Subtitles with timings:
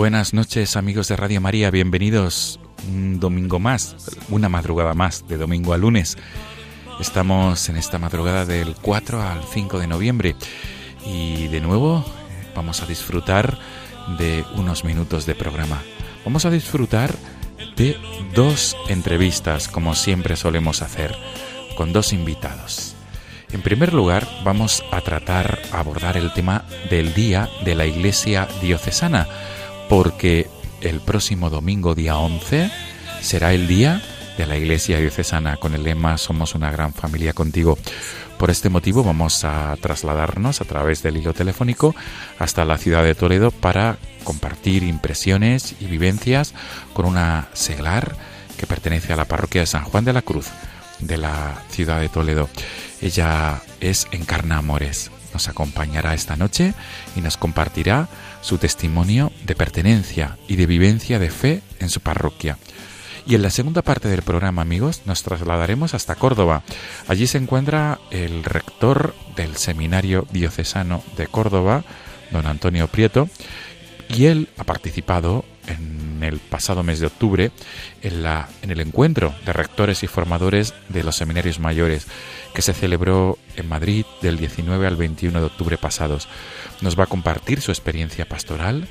[0.00, 3.94] Buenas noches amigos de Radio María, bienvenidos un domingo más,
[4.30, 6.16] una madrugada más, de domingo a lunes.
[6.98, 10.36] Estamos en esta madrugada del 4 al 5 de noviembre
[11.04, 13.58] y de nuevo eh, vamos a disfrutar
[14.16, 15.82] de unos minutos de programa.
[16.24, 17.14] Vamos a disfrutar
[17.76, 17.98] de
[18.34, 21.14] dos entrevistas, como siempre solemos hacer,
[21.76, 22.96] con dos invitados.
[23.52, 28.48] En primer lugar, vamos a tratar, a abordar el tema del Día de la Iglesia
[28.62, 29.28] Diocesana,
[29.90, 30.48] porque
[30.82, 32.70] el próximo domingo, día 11,
[33.20, 34.00] será el Día
[34.38, 37.76] de la Iglesia Diocesana, con el lema Somos una gran familia contigo.
[38.38, 41.96] Por este motivo vamos a trasladarnos a través del hilo telefónico
[42.38, 46.54] hasta la ciudad de Toledo para compartir impresiones y vivencias
[46.92, 48.14] con una seglar
[48.56, 50.46] que pertenece a la parroquia de San Juan de la Cruz
[51.00, 52.48] de la ciudad de Toledo.
[53.02, 55.10] Ella es Encarna Amores.
[55.32, 56.74] Nos acompañará esta noche
[57.16, 58.08] y nos compartirá
[58.40, 62.58] su testimonio de pertenencia y de vivencia de fe en su parroquia.
[63.26, 66.62] Y en la segunda parte del programa, amigos, nos trasladaremos hasta Córdoba.
[67.06, 71.84] Allí se encuentra el rector del Seminario Diocesano de Córdoba,
[72.30, 73.28] don Antonio Prieto,
[74.08, 75.44] y él ha participado
[76.20, 77.50] en el pasado mes de octubre
[78.02, 78.24] en,
[78.62, 82.06] en el encuentro de rectores y formadores de los seminarios mayores
[82.54, 86.28] que se celebró en Madrid del 19 al 21 de octubre pasados.
[86.80, 88.88] Nos va a compartir su experiencia pastoral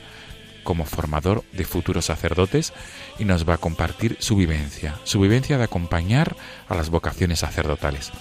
[0.63, 2.73] como formador de futuros sacerdotes
[3.17, 6.35] y nos va a compartir su vivencia, su vivencia de acompañar
[6.67, 8.11] a las vocaciones sacerdotales.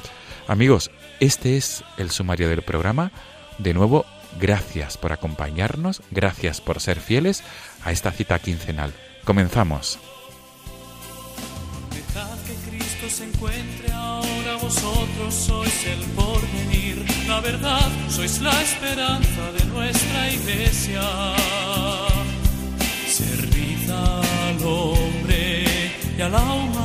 [0.46, 3.12] Amigos, este es el sumario del programa.
[3.58, 4.06] De nuevo,
[4.40, 7.42] gracias por acompañarnos, gracias por ser fieles
[7.84, 8.92] a esta cita quincenal.
[9.24, 9.98] Comenzamos.
[11.94, 19.52] Dejad que Cristo se encuentre ahora, vosotros sois el porvenir, la verdad, sois la esperanza
[19.52, 21.02] de nuestra iglesia.
[23.08, 25.64] Servid al hombre
[26.16, 26.77] y a la humanidad.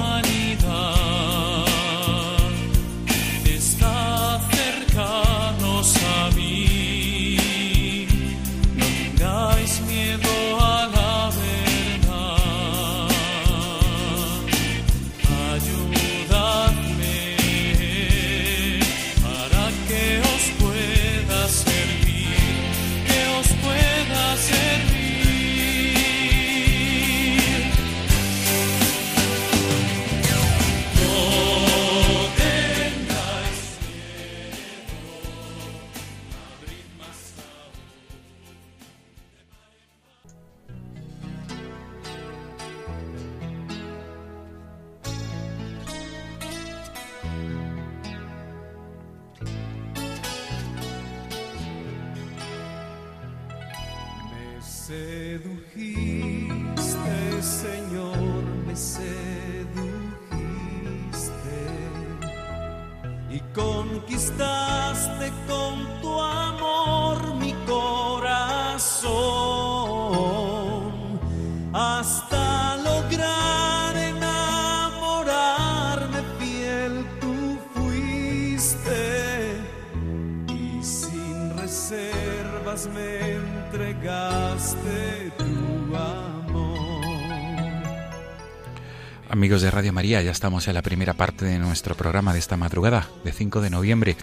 [90.03, 93.61] María, ya estamos en la primera parte de nuestro programa de esta madrugada, de 5
[93.61, 94.17] de noviembre.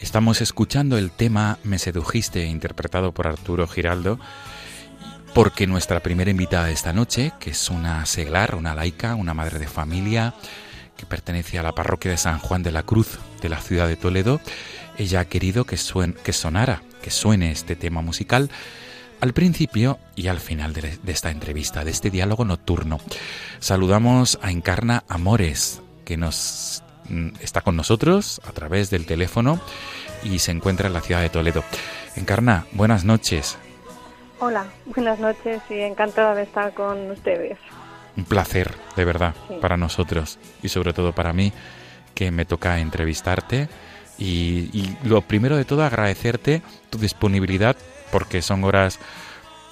[0.00, 4.20] Estamos escuchando el tema Me sedujiste, interpretado por Arturo Giraldo,
[5.32, 9.58] porque nuestra primera invitada de esta noche, que es una seglar, una laica, una madre
[9.58, 10.34] de familia,
[10.98, 13.96] que pertenece a la parroquia de San Juan de la Cruz de la ciudad de
[13.96, 14.42] Toledo,
[14.98, 15.78] ella ha querido que,
[16.22, 18.50] que sonara, que suene este tema musical
[19.22, 22.98] al principio y al final de, esta entrevista, de este diálogo nocturno.
[23.60, 29.60] Saludamos a Encarna Amores, que nos mm, está con nosotros a través del teléfono
[30.24, 31.62] y se encuentra en la ciudad de Toledo.
[32.16, 33.56] Encarna, buenas noches.
[34.40, 37.58] Hola, buenas noches y encantada de estar con ustedes.
[38.16, 41.52] Un placer, de verdad, para nosotros y sobre todo para mí,
[42.16, 43.68] que me toca entrevistarte.
[44.18, 46.60] Y, y, lo primero de todo, agradecerte
[46.90, 47.76] tu disponibilidad
[48.12, 49.00] porque son horas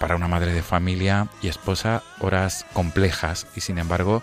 [0.00, 4.22] para una madre de familia y esposa, horas complejas y sin embargo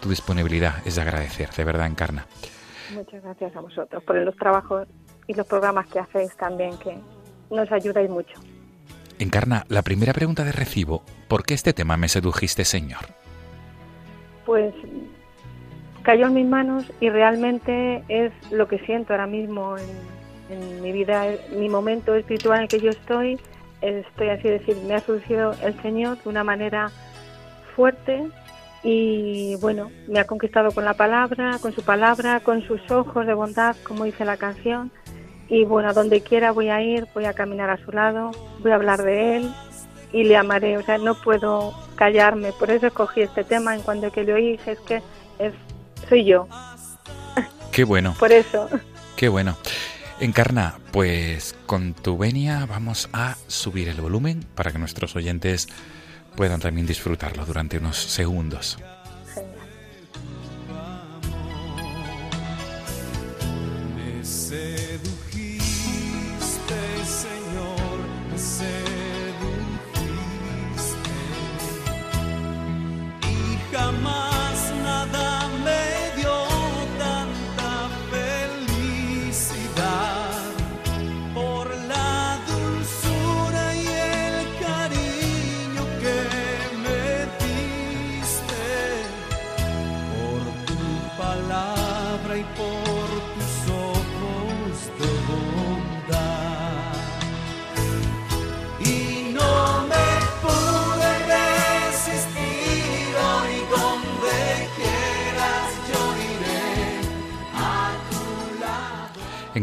[0.00, 2.26] tu disponibilidad es de agradecer, de verdad encarna.
[2.94, 4.88] Muchas gracias a vosotros por los trabajos
[5.26, 6.98] y los programas que hacéis también, que
[7.50, 8.40] nos ayudáis mucho.
[9.18, 13.00] Encarna, la primera pregunta de recibo, ¿por qué este tema me sedujiste, Señor?
[14.46, 14.72] Pues
[16.02, 20.92] cayó en mis manos y realmente es lo que siento ahora mismo en, en mi
[20.92, 23.38] vida, mi momento espiritual en el que yo estoy
[23.80, 26.90] estoy así decir, me ha surgido el Señor de una manera
[27.74, 28.28] fuerte
[28.82, 33.34] y bueno, me ha conquistado con la palabra, con su palabra, con sus ojos de
[33.34, 34.92] bondad, como dice la canción.
[35.48, 38.30] Y bueno, a donde quiera voy a ir, voy a caminar a su lado,
[38.60, 39.50] voy a hablar de él
[40.12, 40.76] y le amaré.
[40.76, 42.52] O sea, no puedo callarme.
[42.52, 43.74] Por eso escogí este tema.
[43.74, 45.02] En cuanto que le oí, dije, es que
[45.38, 45.54] es,
[46.08, 46.46] soy yo.
[47.72, 48.14] Qué bueno.
[48.18, 48.68] Por eso.
[49.16, 49.56] Qué bueno.
[50.20, 55.68] Encarna, pues con tu venia vamos a subir el volumen para que nuestros oyentes
[56.34, 58.78] puedan también disfrutarlo durante unos segundos.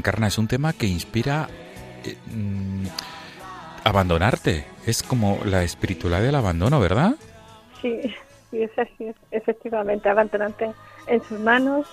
[0.05, 1.49] Encarna, es un tema que inspira
[2.03, 2.85] eh, mm,
[3.85, 4.63] abandonarte.
[4.85, 7.15] Es como la espiritualidad del abandono, ¿verdad?
[7.81, 8.13] Sí,
[8.51, 10.73] sí, es así, efectivamente, abandonarte
[11.07, 11.87] en sus manos,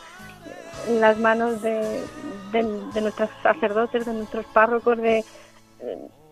[0.88, 2.02] en las manos de,
[2.52, 5.24] de, nuestros sacerdotes, de nuestros párrocos, de,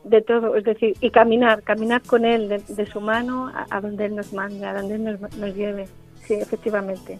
[0.04, 4.16] de todo, es decir, y caminar, caminar con Él, de, su mano a, donde Él
[4.16, 5.88] nos mande, a donde Él nos, nos lleve.
[6.26, 7.18] Sí, efectivamente.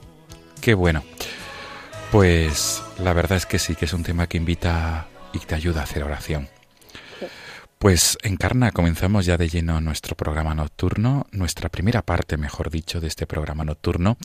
[0.61, 1.03] Qué bueno.
[2.13, 5.81] Pues la verdad es que sí, que es un tema que invita y te ayuda
[5.81, 6.49] a hacer oración.
[7.79, 13.07] Pues Encarna, comenzamos ya de lleno nuestro programa nocturno, nuestra primera parte, mejor dicho, de
[13.07, 14.19] este programa nocturno.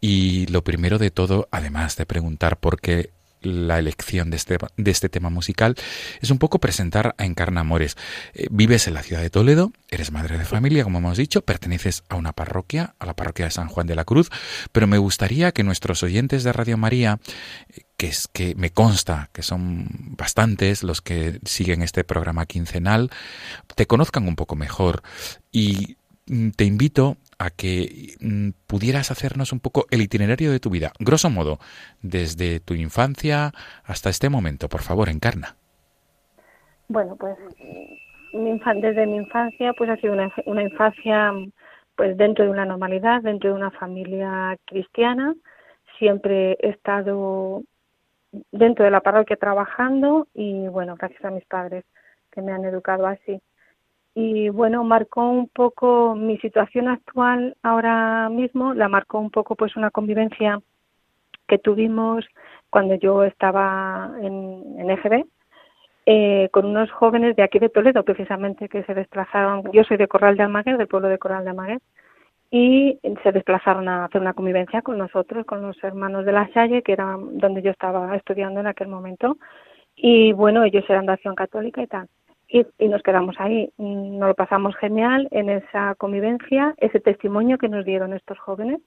[0.00, 3.10] Y lo primero de todo, además de preguntar por qué
[3.42, 5.76] la elección de este, de este tema musical
[6.20, 7.96] es un poco presentar a Encarna Amores.
[8.34, 12.04] Eh, vives en la ciudad de Toledo, eres madre de familia, como hemos dicho, perteneces
[12.08, 14.30] a una parroquia, a la parroquia de San Juan de la Cruz,
[14.72, 17.18] pero me gustaría que nuestros oyentes de Radio María,
[17.96, 23.10] que es que me consta que son bastantes los que siguen este programa quincenal,
[23.74, 25.02] te conozcan un poco mejor
[25.50, 25.96] y
[26.26, 30.92] mm, te invito a que mm, pudieras hacernos un poco el itinerario de tu vida,
[31.00, 31.58] grosso modo,
[32.02, 33.50] desde tu infancia
[33.84, 34.68] hasta este momento.
[34.68, 35.56] Por favor, encarna.
[36.88, 37.36] Bueno, pues
[38.32, 41.32] desde mi infancia pues ha sido una, una infancia
[41.96, 45.34] pues dentro de una normalidad, dentro de una familia cristiana.
[45.98, 47.62] Siempre he estado
[48.50, 51.84] dentro de la parroquia trabajando y bueno, gracias a mis padres
[52.30, 53.40] que me han educado así
[54.14, 59.76] y bueno, marcó un poco mi situación actual ahora mismo, la marcó un poco pues
[59.76, 60.60] una convivencia
[61.48, 62.24] que tuvimos
[62.70, 65.24] cuando yo estaba en, en EGB,
[66.04, 70.08] eh, con unos jóvenes de aquí de Toledo, precisamente, que se desplazaron, yo soy de
[70.08, 71.80] Corral de Almaguer, del pueblo de Corral de Almaguer,
[72.50, 76.82] y se desplazaron a hacer una convivencia con nosotros, con los hermanos de la Salle,
[76.82, 79.38] que era donde yo estaba estudiando en aquel momento,
[79.94, 82.08] y bueno, ellos eran de acción católica y tal
[82.52, 83.72] y, nos quedamos ahí.
[83.78, 88.80] Nos lo pasamos genial en esa convivencia, ese testimonio que nos dieron estos jóvenes,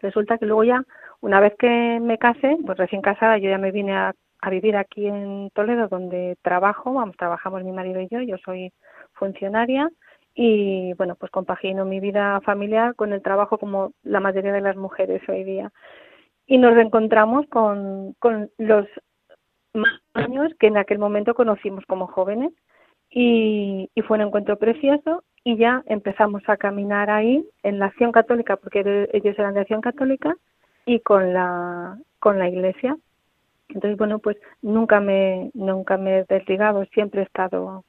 [0.00, 0.84] resulta que luego ya,
[1.22, 4.14] una vez que me casé, pues recién casada, yo ya me vine a,
[4.50, 8.74] vivir aquí en Toledo, donde trabajo, vamos, trabajamos mi marido y yo, yo soy
[9.14, 9.88] funcionaria
[10.34, 14.76] y bueno, pues compagino mi vida familiar con el trabajo como la mayoría de las
[14.76, 15.72] mujeres hoy día.
[16.46, 18.86] Y nos reencontramos con, con los
[20.12, 22.52] años que en aquel momento conocimos como jóvenes
[23.16, 28.10] y, y, fue un encuentro precioso y ya empezamos a caminar ahí en la acción
[28.10, 28.80] católica porque
[29.12, 30.34] ellos eran de acción católica
[30.84, 32.96] y con la con la iglesia.
[33.68, 37.84] Entonces bueno pues nunca me nunca me he desligado siempre he estado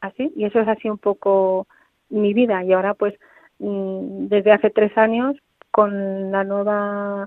[0.00, 1.66] así y eso es así un poco
[2.08, 2.62] mi vida.
[2.62, 3.14] Y ahora pues
[3.58, 5.34] mm, desde hace tres años
[5.72, 7.26] con la nueva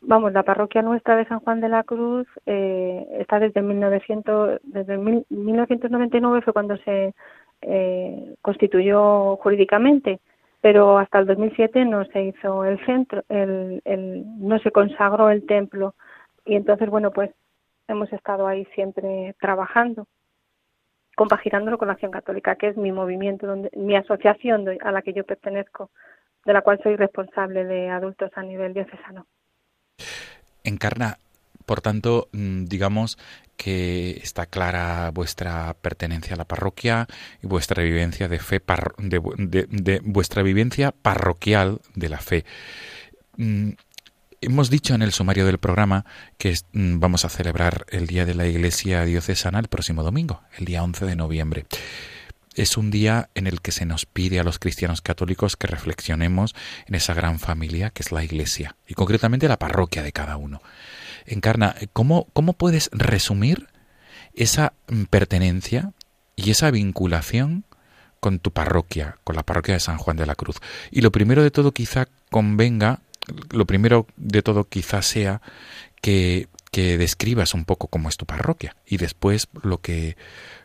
[0.00, 4.98] vamos la parroquia nuestra de San Juan de la Cruz eh, está desde 1900 desde
[4.98, 7.14] 1999 fue cuando se
[7.62, 10.20] eh, constituyó jurídicamente
[10.60, 15.46] pero hasta el 2007 no se hizo el centro el, el no se consagró el
[15.46, 15.94] templo
[16.44, 17.30] y entonces bueno pues
[17.88, 20.06] hemos estado ahí siempre trabajando
[21.16, 25.14] compaginándolo con la Acción Católica, que es mi movimiento, donde, mi asociación a la que
[25.14, 25.90] yo pertenezco,
[26.44, 29.26] de la cual soy responsable de adultos a nivel diocesano.
[30.66, 31.18] Encarna,
[31.64, 33.18] por tanto, mm, digamos
[33.56, 37.06] que está clara vuestra pertenencia a la parroquia
[37.42, 38.62] y vuestra vivencia de fe,
[38.98, 42.44] de, de vuestra vivencia parroquial de la fe.
[43.38, 43.70] Mm,
[44.42, 46.04] Hemos dicho en el sumario del programa
[46.38, 50.66] que mm, vamos a celebrar el Día de la Iglesia Diocesana el próximo domingo, el
[50.66, 51.66] día 11 de noviembre.
[52.56, 56.54] Es un día en el que se nos pide a los cristianos católicos que reflexionemos
[56.86, 60.60] en esa gran familia que es la Iglesia y concretamente la parroquia de cada uno.
[61.26, 63.68] Encarna, ¿cómo, cómo puedes resumir
[64.34, 64.72] esa
[65.10, 65.92] pertenencia
[66.34, 67.64] y esa vinculación
[68.20, 70.56] con tu parroquia, con la parroquia de San Juan de la Cruz?
[70.90, 73.00] Y lo primero de todo quizá convenga
[73.50, 75.40] lo primero de todo quizás sea
[76.00, 80.16] que, que describas un poco cómo es tu parroquia y después lo que,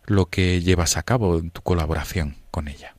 [0.06, 2.96] lo que llevas a cabo en tu colaboración con ella.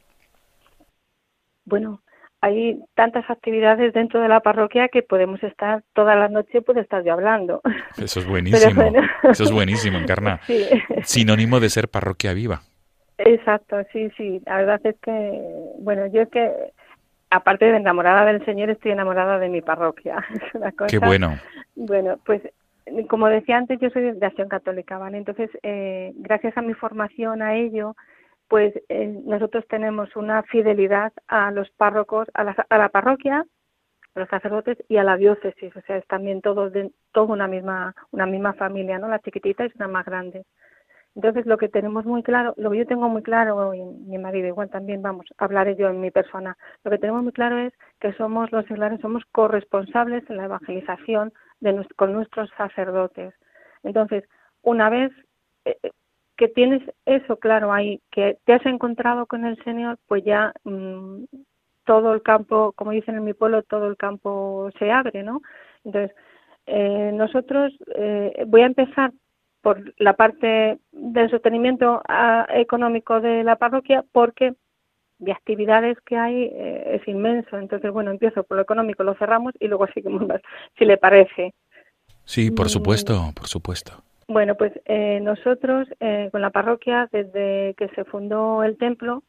[1.64, 2.02] Bueno,
[2.40, 7.04] hay tantas actividades dentro de la parroquia que podemos estar toda la noche, puede estar
[7.04, 7.60] yo hablando.
[7.96, 8.82] Eso es buenísimo.
[9.22, 10.40] Eso es buenísimo, Encarna.
[11.04, 12.62] Sinónimo de ser parroquia viva.
[13.18, 14.42] Exacto, sí, sí.
[14.46, 15.40] La verdad es que,
[15.78, 16.50] bueno, yo es que
[17.32, 20.24] aparte de enamorada del Señor, estoy enamorada de mi parroquia.
[20.34, 21.38] Es una cosa, Qué bueno.
[21.74, 22.42] Bueno, pues
[23.08, 25.18] como decía antes, yo soy de Acción Católica, ¿vale?
[25.18, 27.96] Entonces, eh, gracias a mi formación a ello,
[28.48, 33.46] pues eh, nosotros tenemos una fidelidad a los párrocos, a la, a la parroquia,
[34.14, 37.48] a los sacerdotes y a la diócesis, o sea, es también todos de, toda una
[37.48, 39.08] misma una misma familia, ¿no?
[39.08, 40.44] La chiquitita es una más grande.
[41.14, 44.48] Entonces, lo que tenemos muy claro, lo que yo tengo muy claro, y mi marido
[44.48, 48.14] igual también, vamos, hablaré yo en mi persona, lo que tenemos muy claro es que
[48.14, 53.32] somos los seglares, somos corresponsables en la evangelización de, con nuestros sacerdotes.
[53.82, 54.24] Entonces,
[54.62, 55.12] una vez
[55.64, 55.90] eh, eh,
[56.36, 61.24] que tienes eso claro ahí, que te has encontrado con el Señor, pues ya mmm,
[61.84, 65.40] todo el campo, como dicen en mi pueblo, todo el campo se abre, ¿no?
[65.84, 66.16] Entonces,
[66.66, 69.12] eh, nosotros, eh, voy a empezar
[69.62, 74.54] por la parte del sostenimiento ah, económico de la parroquia porque
[75.22, 77.56] de actividades que hay eh, es inmenso.
[77.56, 80.42] Entonces, bueno, empiezo por lo económico, lo cerramos y luego seguimos más,
[80.78, 81.54] si le parece.
[82.24, 82.70] Sí, por mm.
[82.70, 83.92] supuesto, por supuesto.
[84.28, 89.22] Bueno, pues eh, nosotros eh, con la parroquia, desde que se fundó el templo,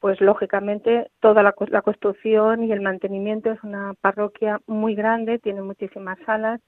[0.00, 5.62] pues lógicamente toda la, la construcción y el mantenimiento es una parroquia muy grande, tiene
[5.62, 6.60] muchísimas salas,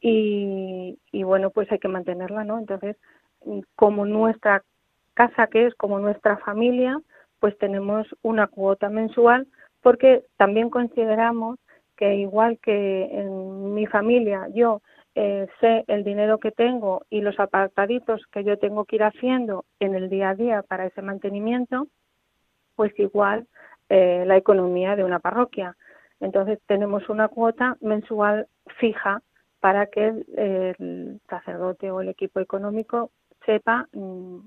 [0.00, 2.58] y, y bueno, pues hay que mantenerla, ¿no?
[2.58, 2.96] Entonces,
[3.74, 4.62] como nuestra
[5.14, 7.00] casa que es, como nuestra familia,
[7.40, 9.46] pues tenemos una cuota mensual
[9.82, 11.58] porque también consideramos
[11.96, 14.82] que igual que en mi familia yo
[15.14, 19.64] eh, sé el dinero que tengo y los apartaditos que yo tengo que ir haciendo
[19.80, 21.88] en el día a día para ese mantenimiento,
[22.76, 23.46] pues igual
[23.88, 25.76] eh, la economía de una parroquia.
[26.20, 28.46] Entonces tenemos una cuota mensual
[28.78, 29.22] fija
[29.60, 33.10] para que el, sacerdote o el equipo económico
[33.44, 34.38] sepa mm,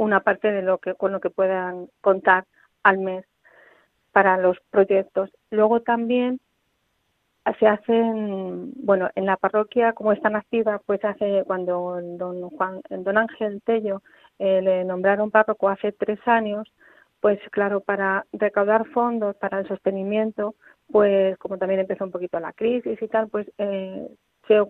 [0.00, 2.46] una parte de lo que con lo que puedan contar
[2.82, 3.26] al mes
[4.12, 5.30] para los proyectos.
[5.50, 6.40] Luego también
[7.58, 13.18] se hacen, bueno, en la parroquia como están activa, pues hace cuando don Juan, don
[13.18, 14.02] Ángel Tello
[14.38, 16.72] eh, le nombraron párroco hace tres años,
[17.20, 20.54] pues claro, para recaudar fondos para el sostenimiento,
[20.90, 24.08] pues como también empezó un poquito la crisis y tal, pues eh,
[24.48, 24.60] se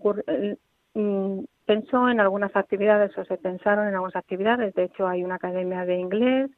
[0.93, 1.39] mm,
[1.71, 4.73] pensó en algunas actividades o se pensaron en algunas actividades.
[4.75, 6.51] De hecho, hay una academia de inglés,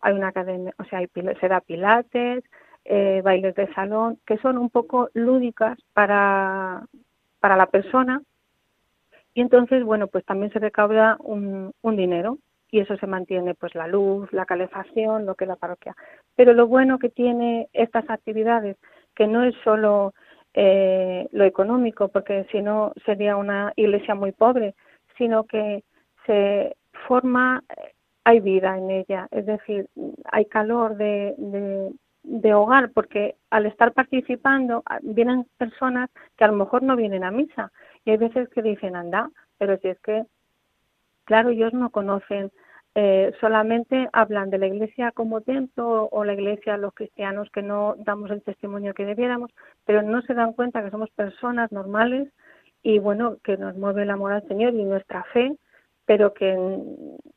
[0.00, 1.08] hay una academia, o sea, hay,
[1.40, 2.44] se da pilates,
[2.84, 6.86] eh, bailes de salón, que son un poco lúdicas para,
[7.40, 8.22] para la persona.
[9.34, 12.38] Y entonces, bueno, pues también se recauda un, un dinero
[12.70, 15.96] y eso se mantiene pues la luz, la calefacción, lo que es la parroquia.
[16.36, 18.76] Pero lo bueno que tiene estas actividades,
[19.16, 20.14] que no es solo
[20.54, 24.74] eh, lo económico, porque si no sería una iglesia muy pobre,
[25.16, 25.82] sino que
[26.26, 27.62] se forma,
[28.24, 29.88] hay vida en ella, es decir,
[30.30, 31.92] hay calor de, de,
[32.22, 37.24] de hogar, porque al estar participando ah, vienen personas que a lo mejor no vienen
[37.24, 37.72] a misa
[38.04, 40.24] y hay veces que dicen, anda, pero si es que,
[41.24, 42.52] claro, ellos no conocen
[42.94, 47.94] eh, solamente hablan de la iglesia como templo o la iglesia los cristianos que no
[47.98, 49.50] damos el testimonio que debiéramos,
[49.86, 52.28] pero no se dan cuenta que somos personas normales
[52.82, 55.56] y bueno, que nos mueve el amor al Señor y nuestra fe,
[56.04, 56.54] pero que,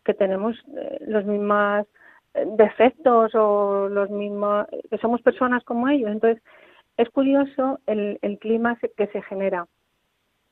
[0.03, 1.85] que tenemos eh, los mismos
[2.33, 6.11] eh, defectos o los mismos, que somos personas como ellos.
[6.11, 6.43] Entonces,
[6.97, 9.67] es curioso el, el clima que se genera.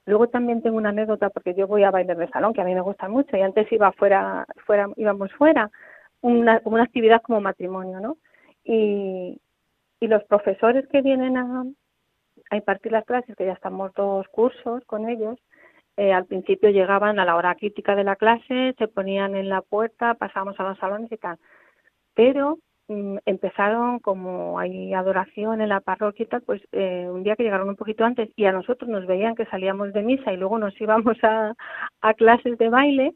[0.06, 2.74] Luego también tengo una anécdota porque yo voy a bailar de salón, que a mí
[2.76, 5.72] me gusta mucho, y antes iba fuera, fuera íbamos fuera,
[6.22, 8.18] una, una actividad como matrimonio, ¿no?
[8.64, 9.40] Y,
[10.02, 11.64] los profesores que vienen a,
[12.50, 15.40] a impartir las clases, que ya estamos dos cursos con ellos,
[15.96, 19.62] eh, al principio llegaban a la hora crítica de la clase, se ponían en la
[19.62, 21.38] puerta, pasábamos a los salones y tal.
[22.16, 27.44] Pero empezaron como hay adoración en la parroquia y tal, pues eh, un día que
[27.44, 30.58] llegaron un poquito antes y a nosotros nos veían que salíamos de misa y luego
[30.58, 31.54] nos íbamos a,
[32.18, 33.14] clases de baile,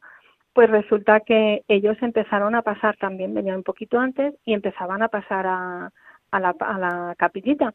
[0.54, 5.10] pues resulta que ellos empezaron a pasar también, venían un poquito antes y empezaban a
[5.10, 5.92] pasar a,
[6.32, 7.74] la, a capillita.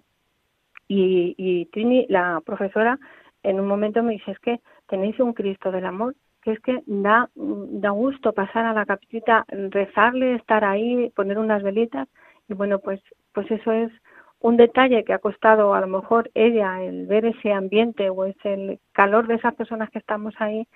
[0.89, 2.99] Y, y Trini, la profesora,
[3.43, 6.83] en un momento me dice, es que tenéis un Cristo del amor que es que
[6.87, 12.09] da, da gusto pasar a la capillita, rezarle, estar ahí, poner unas velitas.
[12.49, 13.01] Y bueno, pues,
[13.33, 13.93] pues eso es
[14.41, 18.55] un detalle que ha costado a lo mejor ella el ver ese ambiente o ese
[18.55, 20.67] el calor de esas personas que estamos ahí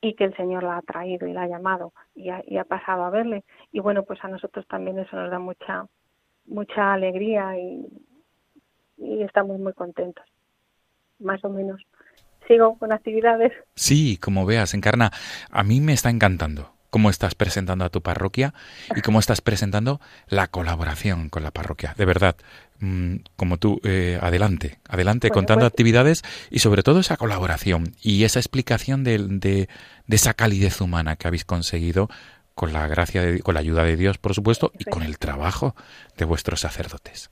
[0.00, 2.64] y que el Señor la ha traído y la ha llamado y ha, y ha
[2.64, 3.44] pasado a verle.
[3.72, 5.86] Y bueno pues a nosotros también eso nos da mucha
[6.46, 7.86] mucha alegría y,
[8.96, 10.24] y estamos muy contentos
[11.18, 11.82] más o menos
[12.50, 13.52] sigo con actividades.
[13.76, 15.10] Sí, como veas, Encarna,
[15.50, 18.52] a mí me está encantando cómo estás presentando a tu parroquia
[18.96, 21.94] y cómo estás presentando la colaboración con la parroquia.
[21.96, 22.34] De verdad,
[22.80, 28.24] mm, como tú, eh, adelante, adelante contando pues actividades y sobre todo esa colaboración y
[28.24, 29.68] esa explicación de, de,
[30.08, 32.08] esa calidez humana que habéis conseguido
[32.56, 35.76] con la gracia, de, con la ayuda de Dios, por supuesto, y con el trabajo
[36.18, 37.30] de vuestros sacerdotes.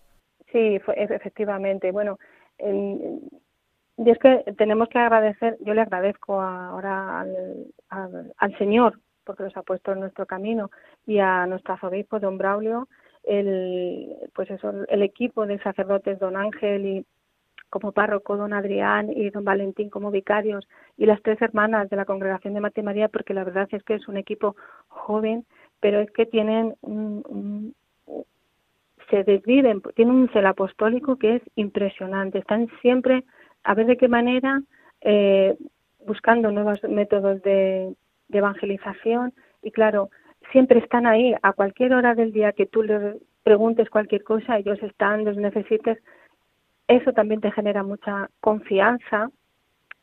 [0.53, 1.91] Sí, efectivamente.
[1.91, 2.19] Bueno,
[3.99, 9.57] y es que tenemos que agradecer, yo le agradezco ahora al, al, Señor, porque los
[9.57, 10.71] ha puesto en nuestro camino,
[11.05, 12.89] y a nuestro arzobispo, don Braulio,
[13.25, 17.07] el, pues eso, el equipo de sacerdotes, don Ángel y
[17.71, 22.05] como párroco, don Adrián y don Valentín como vicarios, y las tres hermanas de la
[22.05, 24.55] congregación de Mate María, porque la verdad es que es un equipo
[24.87, 25.45] joven,
[25.81, 27.75] pero es que tienen un,
[29.11, 33.25] se desviven, tienen un cel apostólico que es impresionante, están siempre
[33.69, 34.63] a ver de qué manera,
[35.03, 35.55] eh,
[36.07, 37.95] buscando nuevos métodos de,
[38.31, 40.11] evangelización y claro,
[40.53, 44.83] siempre están ahí a cualquier hora del día que tú les preguntes cualquier cosa, ellos
[44.83, 45.99] están, los necesites.
[46.87, 49.31] Eso también te genera mucha confianza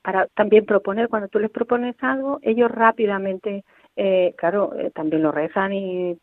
[0.04, 1.08] para también proponer.
[1.08, 3.64] Cuando tú les propones algo, ellos rápidamente,
[3.96, 6.18] eh, claro, eh, también lo rezan y,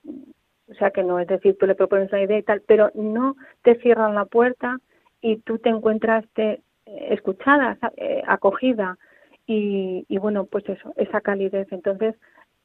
[0.68, 3.36] o sea, que no es decir, tú le propones una idea y tal, pero no
[3.62, 4.78] te cierran la puerta
[5.20, 6.62] y tú te encuentras, te,
[7.10, 8.98] escuchada, eh, acogida
[9.46, 11.68] y, y, bueno, pues eso, esa calidez.
[11.72, 12.14] Entonces,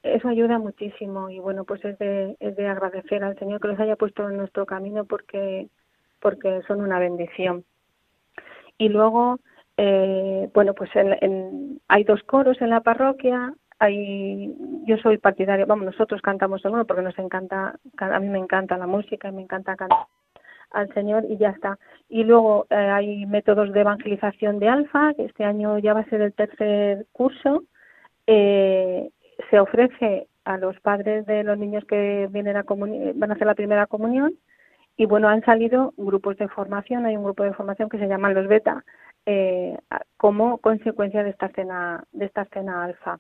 [0.04, 3.80] eso ayuda muchísimo y bueno, pues es de, es de agradecer al Señor que los
[3.80, 5.68] haya puesto en nuestro camino porque,
[6.20, 7.66] porque son una bendición.
[8.78, 9.40] Y luego,
[9.78, 15.86] eh, bueno, pues en, hay dos coros en la parroquia, hay, yo soy partidaria, vamos,
[15.86, 19.42] nosotros cantamos en uno porque nos encanta, a mí me encanta la música y me
[19.42, 20.08] encanta cantar
[20.72, 21.78] al Señor y ya está.
[22.10, 26.10] Y luego eh, hay métodos de evangelización de alfa, que este año ya va a
[26.10, 27.64] ser el tercer curso.
[28.28, 29.10] Eh,
[29.50, 33.56] se ofrece a los padres de los niños que vienen a van a hacer la
[33.56, 34.34] primera comunión
[34.98, 38.34] y bueno, han salido grupos de formación, hay un grupo de formación que se llaman
[38.34, 38.84] los beta,
[39.28, 39.78] eh,
[40.18, 43.20] como consecuencia de esta cena, de esta cena alfa.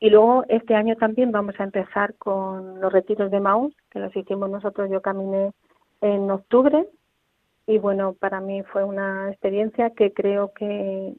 [0.00, 4.14] Y luego este año también vamos a empezar con los retiros de Maús, que los
[4.16, 5.52] hicimos nosotros, yo caminé
[6.04, 6.86] en octubre
[7.66, 11.14] y bueno, para mí fue una experiencia que creo que,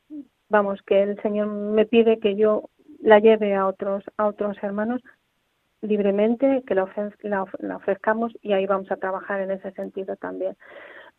[0.47, 2.69] vamos, que el Señor me pide que yo
[3.01, 5.01] la lleve a otros, a otros hermanos
[5.81, 6.83] libremente, que la,
[7.75, 10.55] ofrezcamos y ahí vamos a trabajar en ese sentido también.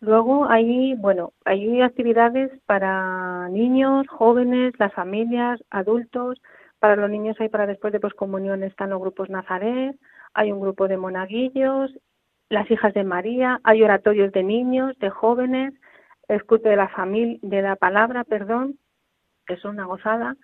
[0.00, 6.40] Luego hay, bueno, hay actividades para niños, jóvenes, las familias, adultos.
[6.78, 9.96] Para los niños hay para después de poscomunión están los grupos Nazaret,
[10.34, 11.90] hay un grupo de monaguillos,
[12.48, 15.74] las hijas de María, hay oratorios de niños, de jóvenes,
[16.28, 18.78] escuche de la familia, de la palabra, perdón,
[19.46, 20.36] que es una gozada.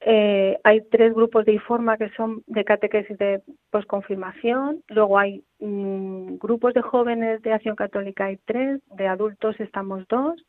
[0.00, 6.36] Eh, hay tres grupos de IFORMA que son de catequesis de posconfirmación, luego hay mm,
[6.36, 10.40] grupos de jóvenes de Acción Católica, hay tres, de adultos estamos dos,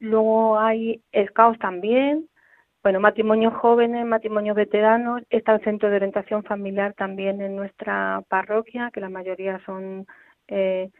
[0.00, 2.28] luego hay SCAOS también,
[2.82, 8.90] bueno, matrimonios jóvenes, matrimonios veteranos, está el centro de orientación familiar también en nuestra parroquia,
[8.92, 10.06] que la mayoría son
[10.52, 10.90] eh,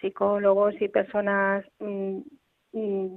[0.00, 2.18] psicólogos y personas mm,
[2.72, 3.16] mm,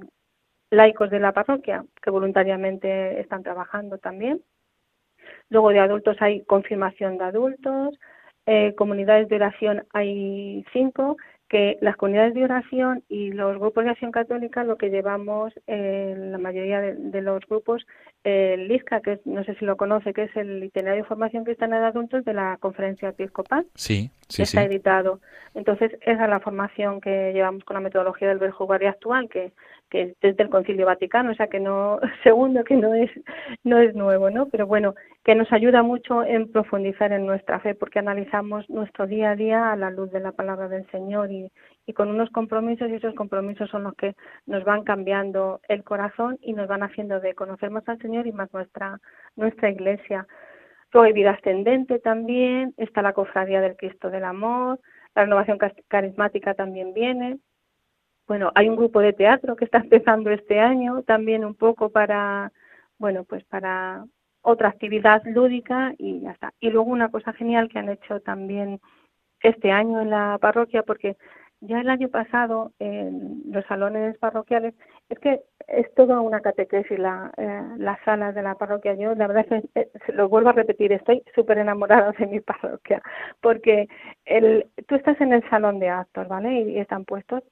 [0.70, 4.40] laicos de la parroquia que voluntariamente están trabajando también.
[5.48, 7.98] Luego de adultos hay confirmación de adultos,
[8.46, 11.16] eh, comunidades de oración hay cinco,
[11.50, 16.30] que las comunidades de oración y los grupos de acción católica lo que llevamos en
[16.30, 17.84] la mayoría de, los grupos
[18.22, 21.80] el LISCA, que no sé si lo conoce, que es el itinerario de formación cristiana
[21.80, 23.66] de adultos de la conferencia episcopal.
[23.74, 25.20] Sí, sí, está editado.
[25.54, 29.52] Entonces, esa es la formación que llevamos con la metodología del Verjugario actual, que
[29.90, 33.10] que es desde el Concilio Vaticano, o sea que no, segundo que no es,
[33.64, 34.48] no es nuevo, ¿no?
[34.48, 39.32] Pero bueno, que nos ayuda mucho en profundizar en nuestra fe, porque analizamos nuestro día
[39.32, 41.50] a día a la luz de la palabra del Señor y,
[41.86, 44.14] y con unos compromisos, y esos compromisos son los que
[44.46, 48.32] nos van cambiando el corazón y nos van haciendo de conocer más al Señor y
[48.32, 48.98] más nuestra,
[49.36, 50.26] nuestra iglesia.
[50.92, 54.80] Luego vida ascendente también, está la cofradía del Cristo del Amor,
[55.14, 57.38] la renovación carismática también viene,
[58.30, 62.52] bueno, hay un grupo de teatro que está empezando este año también un poco para,
[62.96, 64.04] bueno, pues para
[64.40, 66.54] otra actividad lúdica y ya está.
[66.60, 68.80] Y luego una cosa genial que han hecho también
[69.42, 71.16] este año en la parroquia, porque
[71.60, 74.74] ya el año pasado en los salones parroquiales,
[75.08, 78.94] es que es toda una catequesis la, eh, las salas de la parroquia.
[78.94, 82.38] Yo la verdad es que eh, lo vuelvo a repetir, estoy súper enamorada de mi
[82.52, 83.02] parroquia,
[83.40, 83.88] porque
[84.24, 86.60] el, tú estás en el salón de actos, ¿vale?
[86.60, 87.42] y están puestos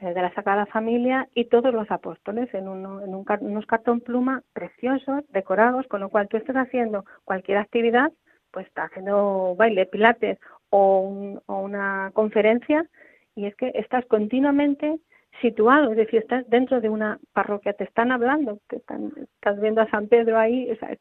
[0.00, 4.42] de la Sagrada Familia y todos los apóstoles en, uno, en un, unos cartón pluma
[4.52, 8.10] preciosos, decorados, con lo cual tú estás haciendo cualquier actividad,
[8.50, 10.38] pues estás haciendo baile, pilates
[10.70, 12.86] o, o una conferencia
[13.34, 14.98] y es que estás continuamente
[15.40, 19.80] situado, es decir, estás dentro de una parroquia, te están hablando, te están, estás viendo
[19.82, 20.96] a San Pedro ahí, o sea,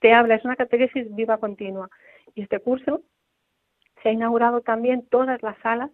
[0.00, 1.88] te habla, es una catequesis viva continua.
[2.34, 3.02] Y este curso
[4.02, 5.90] se ha inaugurado también todas las salas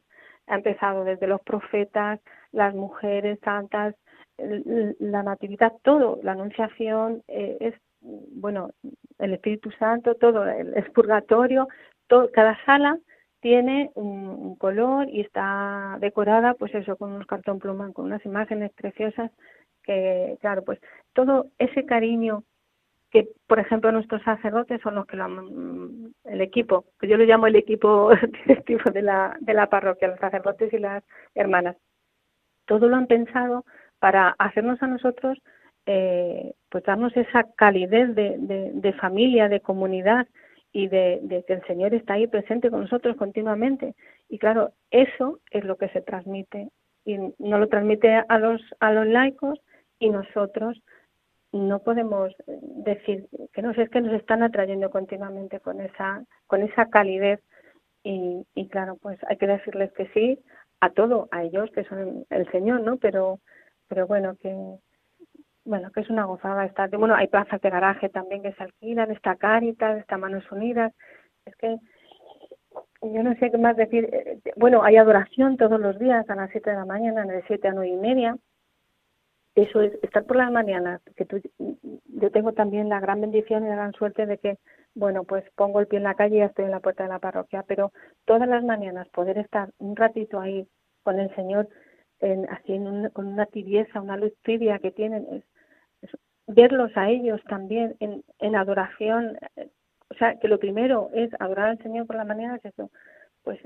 [0.47, 2.21] ha empezado desde los profetas,
[2.53, 3.95] las mujeres santas,
[4.39, 8.71] la natividad, todo, la anunciación, eh, es, bueno,
[9.19, 11.69] el Espíritu Santo, todo, el expurgatorio,
[12.07, 12.99] todo, cada sala
[13.41, 18.73] tiene un, color y está decorada, pues eso, con unos cartón pluma, con unas imágenes
[18.73, 19.31] preciosas
[19.83, 20.81] que, claro, pues
[21.13, 22.43] todo ese cariño
[23.11, 25.27] que, por ejemplo, nuestros sacerdotes son los que lo
[26.25, 28.11] el equipo, que yo lo llamo el equipo
[28.47, 31.77] directivo de la, de la parroquia, los sacerdotes y las hermanas.
[32.67, 33.65] Todo lo han pensado
[33.99, 35.39] para hacernos a nosotros,
[35.87, 38.37] eh, pues darnos esa calidez de,
[38.75, 40.27] de, familia, de comunidad
[40.73, 43.95] y de, de, que el Señor está ahí presente con nosotros continuamente.
[44.29, 46.69] Y claro, eso es lo que se transmite
[47.05, 49.61] y no lo transmite a los, a los laicos
[50.01, 50.83] y nosotros
[51.57, 56.63] no podemos eh, decir que no es que nos están atrayendo continuamente con esa, con
[56.63, 57.41] esa calidez
[58.03, 60.39] y, y claro, pues hay que decirles que sí
[60.81, 62.99] a todo, a ellos que son el Señor, ¿no?
[62.99, 63.41] Pero,
[63.89, 64.55] pero bueno, que
[65.65, 66.89] bueno, que es una gozada estar.
[66.97, 70.93] Bueno, hay plazas de garaje también que se alquilan, está Caritas, está Manos Unidas.
[71.45, 71.77] Es que
[73.03, 74.09] yo no sé qué más decir.
[74.13, 77.69] Eh, bueno, hay adoración todos los días a las 7 de la mañana, de 7
[77.69, 78.37] a 9 y media
[79.57, 83.69] eso es estar por las mañanas, que tú, yo tengo también la gran bendición y
[83.69, 84.59] la gran suerte de que,
[84.95, 87.09] bueno, pues pongo el pie en la calle y ya estoy en la puerta de
[87.09, 87.91] la parroquia, pero
[88.27, 90.69] todas las mañanas poder estar un ratito ahí
[91.03, 91.69] con el Señor,
[92.21, 92.79] en, así
[93.15, 95.45] con una tibieza, una luz tibia que tienen, es,
[96.47, 99.39] verlos a ellos también en, en adoración,
[100.11, 102.91] o sea, que lo primero es adorar al Señor por la mañana, es eso,
[103.43, 103.59] pues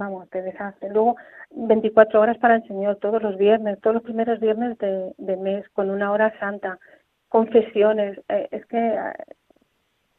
[0.00, 0.88] vamos, te dejaste.
[0.88, 1.16] Luego,
[1.50, 5.90] 24 horas para el Señor, todos los viernes, todos los primeros viernes de, mes, con
[5.90, 6.78] una hora santa,
[7.28, 8.18] confesiones.
[8.28, 9.12] Eh, es que, eh,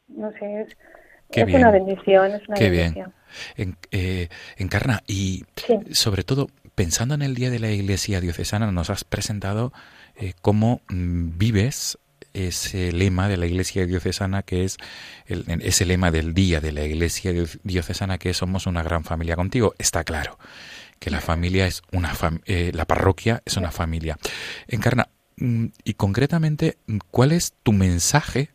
[0.08, 3.14] no sé, es, una bendición, es una Qué bendición.
[3.58, 3.78] bien.
[3.92, 5.44] Eh, encarna, y
[5.92, 9.72] sobre todo, pensando en el Día de la Iglesia Diocesana, nos has presentado
[10.42, 11.98] cómo mm, vives
[12.34, 14.78] ese lema de la Iglesia diocesana que es
[15.26, 19.76] el, ese lema del día de la Iglesia diocesana que somos una gran familia contigo,
[19.78, 20.38] está claro
[21.02, 22.16] que la familia es una
[22.46, 24.20] eh, la parroquia es una familia.
[24.68, 26.78] Encarna, mm, y concretamente,
[27.10, 28.52] ¿cuál es tu mensaje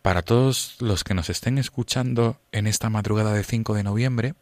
[0.00, 4.34] para todos los que nos estén escuchando en esta madrugada de 5 de noviembre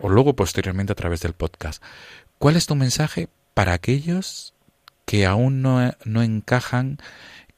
[0.00, 1.80] o luego posteriormente a través del podcast?
[2.38, 4.52] ¿Cuál es tu mensaje para aquellos
[5.06, 6.98] que aún no, no encajan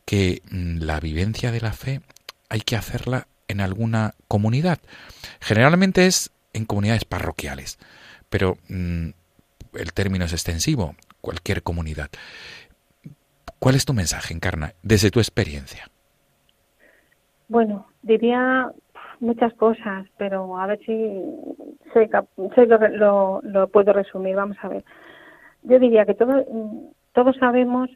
[0.04, 2.00] que mm, la vivencia de la fe
[2.48, 4.78] hay que hacerla en alguna comunidad?
[5.40, 7.78] Generalmente es en comunidades parroquiales,
[8.28, 9.08] pero mm,
[9.74, 12.10] el término es extensivo, cualquier comunidad.
[13.58, 15.88] ¿Cuál es tu mensaje, Encarna, desde tu experiencia?
[17.48, 18.70] Bueno, diría
[19.20, 21.20] muchas cosas, pero a ver si
[21.92, 22.08] sé,
[22.92, 24.36] lo, lo, puedo resumir.
[24.36, 24.84] Vamos a ver.
[25.62, 26.44] Yo diría que todo,
[27.12, 27.90] todos sabemos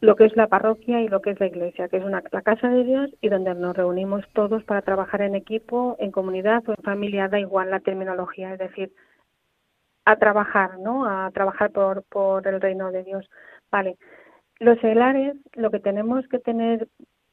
[0.00, 2.42] lo que es la parroquia y lo que es la iglesia, que es una, la
[2.42, 6.72] casa de Dios y donde nos reunimos todos para trabajar en equipo, en comunidad o
[6.72, 8.92] en familia, da igual la terminología, es decir,
[10.06, 11.04] a trabajar, ¿no?
[11.04, 13.28] A trabajar por, el reino de Dios.
[13.70, 13.96] Vale.
[14.58, 16.88] Los seglares, lo que tenemos que tener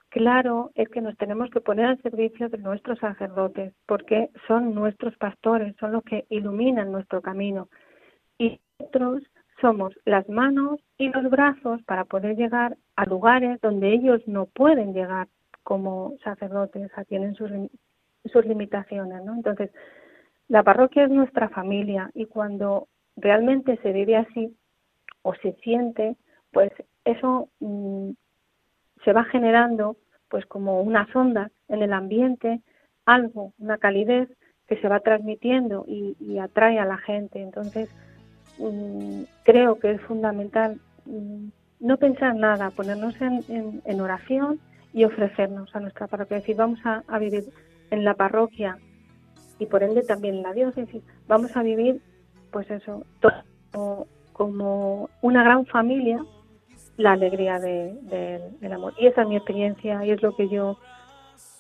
[0.10, 5.16] claro es que nos tenemos que poner al servicio de nuestros sacerdotes, porque son nuestros
[5.18, 7.70] pastores, son los que iluminan nuestro camino.
[8.38, 9.24] Y nosotros
[9.62, 14.94] somos las manos y los brazos para poder llegar a lugares donde ellos no pueden
[14.94, 15.28] llegar
[15.64, 17.52] como sacerdotes, o tienen sus,
[18.26, 19.34] sus limitaciones, ¿no?
[19.36, 19.72] Entonces,
[20.48, 24.56] la parroquia es nuestra familia y cuando realmente se vive así
[25.24, 26.16] o se siente,
[26.52, 26.72] pues
[27.04, 28.12] eso mm,
[29.04, 29.98] se va generando
[30.30, 32.62] pues como una sonda en el ambiente,
[33.06, 34.30] algo, una calidez
[34.68, 37.42] que se va transmitiendo y atrae a la gente.
[37.42, 37.90] Entonces,
[38.60, 41.48] Mm, creo que es fundamental mm,
[41.80, 44.60] no pensar nada, ponernos en, oración
[44.94, 46.38] y ofrecernos a nuestra parroquia.
[46.38, 47.46] Es decir, vamos a, vivir
[47.92, 48.80] en la parroquia
[49.60, 51.04] y por ende también en la diócesis.
[51.28, 52.02] Vamos a vivir,
[52.52, 53.04] pues eso,
[54.34, 56.20] como, una gran familia,
[56.98, 58.94] la alegría del amor.
[58.98, 60.80] Y esa es mi experiencia y es lo que yo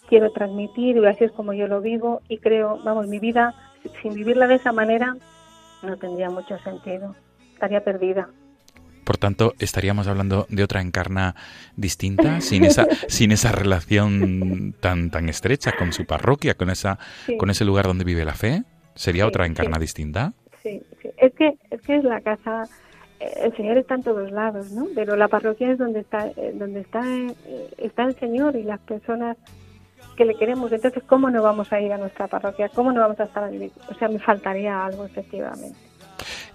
[0.10, 3.54] quiero transmitir y así es como yo lo vivo y creo, vamos, mi vida,
[4.02, 5.16] sin vivirla de esa manera,
[5.88, 7.16] no tendría mucho sentido,
[7.54, 8.30] estaría perdida.
[9.08, 11.34] Por tanto, estaríamos hablando de otra encarna
[11.78, 17.00] distinta, sin esa, sin esa relación tan, tan estrecha con su parroquia, con esa,
[17.38, 18.64] con ese lugar donde vive la fe.
[18.96, 20.34] ¿Sería otra encarna distinta?
[20.62, 20.82] Sí,
[21.18, 22.66] Es que, es que es la casa,
[23.22, 24.88] eh, el Señor está en todos lados, ¿no?
[24.94, 28.80] Pero la parroquia es donde está, eh, donde está, eh, está el Señor y las
[28.82, 29.38] personas
[30.18, 30.70] que le queremos.
[30.74, 32.70] Entonces, ¿cómo no vamos a ir a nuestra parroquia?
[32.70, 33.72] ¿Cómo no vamos a estar a vivir?
[33.90, 35.78] O sea, me faltaría algo, efectivamente.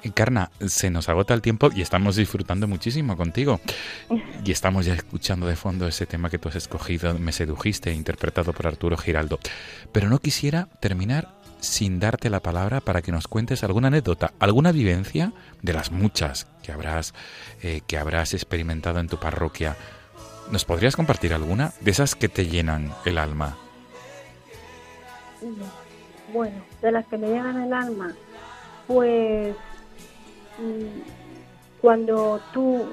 [0.03, 3.61] Encarna, se nos agota el tiempo y estamos disfrutando muchísimo contigo.
[4.45, 8.53] Y estamos ya escuchando de fondo ese tema que tú has escogido, Me sedujiste, interpretado
[8.53, 9.39] por Arturo Giraldo.
[9.93, 11.29] Pero no quisiera terminar
[11.61, 16.49] sin darte la palabra para que nos cuentes alguna anécdota, alguna vivencia de las muchas
[16.65, 17.15] que habrás,
[17.63, 19.77] eh, que habrás experimentado en tu parroquia
[20.53, 23.57] ¿Nos podrías compartir alguna de esas que te llenan el alma?
[26.31, 28.13] Bueno, de las que me llenan el alma,
[28.87, 29.57] pues
[30.59, 32.85] mm, cuando tú,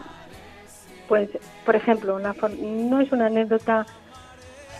[1.09, 1.29] pues,
[1.65, 3.85] por ejemplo, no es una anécdota,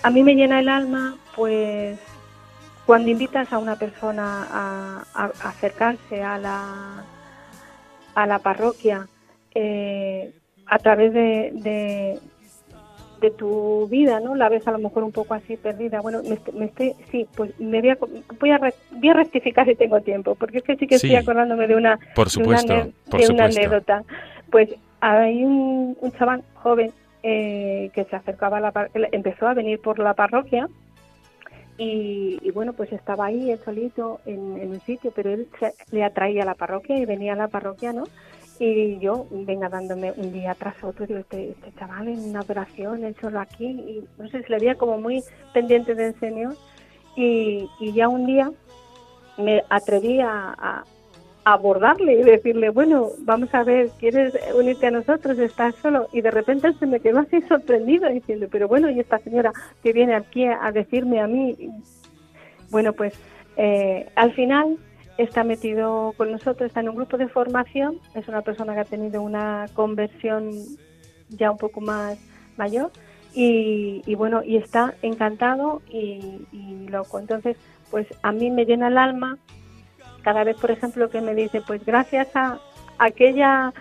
[0.02, 2.00] a mí me llena el alma, pues,
[2.86, 4.48] cuando invitas a una persona
[5.14, 7.04] a, acercarse a la,
[8.16, 9.06] a la parroquia
[9.54, 10.34] eh,
[10.66, 12.22] a través de
[13.32, 14.36] tu vida, ¿no?
[14.36, 16.02] La ves a lo mejor un poco así perdida.
[16.02, 16.22] Bueno,
[16.54, 17.98] me, estoy, sí, pues me voy a,
[18.40, 18.60] voy a,
[18.92, 22.00] voy a rectificar si tengo tiempo, porque es que sí que estoy acordándome de una,
[22.16, 24.04] por supuesto, de una, anécdota.
[24.50, 24.70] Pues
[25.02, 30.00] hay un, un chaval joven eh, que se acercaba a la empezó a venir por
[30.00, 30.68] la parroquia
[31.82, 35.48] y, bueno, pues estaba ahí él solito en, en un sitio, pero él
[35.92, 38.04] le atraía a la parroquia y venía a la parroquia, ¿no?
[38.60, 43.06] Y yo venga dándome un día tras otro, digo, este, este chaval en una operación,
[43.06, 46.56] él solo aquí, y no sé, se le veía como muy pendiente del Señor.
[47.16, 48.52] Y, y ya un día
[49.38, 50.84] me atreví a,
[51.46, 55.40] abordarle y decirle, bueno, vamos a ver, ¿quieres unirte a nosotros?
[55.40, 56.08] ¿Estás solo?
[56.12, 59.92] Y de repente se me quedó así sorprendido diciendo, pero bueno, ¿y esta señora que
[59.92, 61.56] viene aquí a decirme a mí?
[62.70, 63.14] Bueno, pues
[63.58, 64.78] eh, al final
[65.20, 68.86] está metido con nosotros, está en un grupo de formación, es una persona que ha
[68.86, 70.50] tenido una conversión
[71.28, 72.18] ya un poco más
[72.56, 72.92] mayor
[73.34, 76.46] y, bueno, y está encantado y,
[76.90, 77.20] loco.
[77.20, 77.58] Entonces,
[77.92, 79.38] pues a mí me llena el alma
[80.24, 82.60] cada vez, por ejemplo, que me dice, pues gracias a
[82.98, 83.74] aquella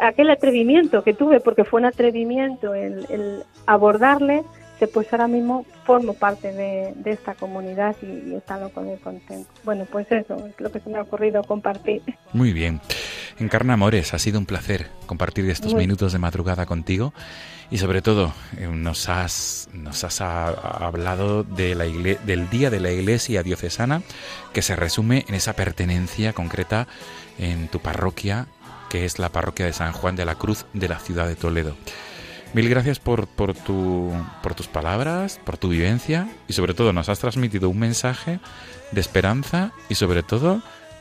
[0.00, 4.44] aquel atrevimiento que tuve, porque fue un atrevimiento el, el abordarle,
[4.86, 9.50] pues ahora mismo formo parte de, esta comunidad y, he estado con él contento.
[9.64, 12.02] Bueno, pues eso es lo que se me ha ocurrido compartir.
[12.32, 12.80] Muy bien.
[13.38, 17.12] Encarna Amores, ha sido un placer compartir estos minutos de madrugada contigo
[17.70, 22.90] y sobre todo eh, nos has, nos has hablado de la del Día de la
[22.90, 24.02] Iglesia Diocesana
[24.52, 26.88] que se resume en esa pertenencia concreta
[27.38, 28.46] en tu parroquia,
[28.90, 31.76] que es la parroquia de San Juan de la Cruz de la ciudad de Toledo.
[32.52, 34.10] Mil gracias por, por, tu,
[34.42, 38.40] por tus palabras, por tu vivencia y sobre todo nos has transmitido un mensaje
[38.90, 40.60] de esperanza y sobre todo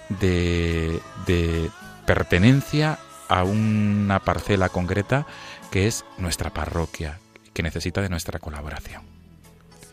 [0.09, 1.69] de, de
[2.05, 5.25] pertenencia a una parcela concreta
[5.71, 7.19] que es nuestra parroquia,
[7.53, 9.03] que necesita de nuestra colaboración.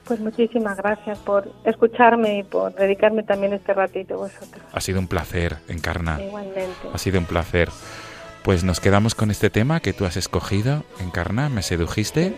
[0.06, 4.62] Pues muchísimas gracias por escucharme y por dedicarme también este ratito vosotros.
[4.72, 6.22] Ha sido un placer, Encarna.
[6.22, 6.88] Igualmente.
[6.92, 7.70] Ha sido un placer.
[8.46, 12.32] Pues nos quedamos con este tema que tú has escogido, Encarna, me sedujiste.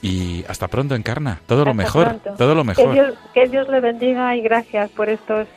[0.00, 1.40] Y hasta pronto, Encarna.
[1.48, 2.20] Todo lo mejor.
[2.38, 3.16] Todo lo mejor.
[3.34, 5.48] Que Dios, le bendiga y gracias por estos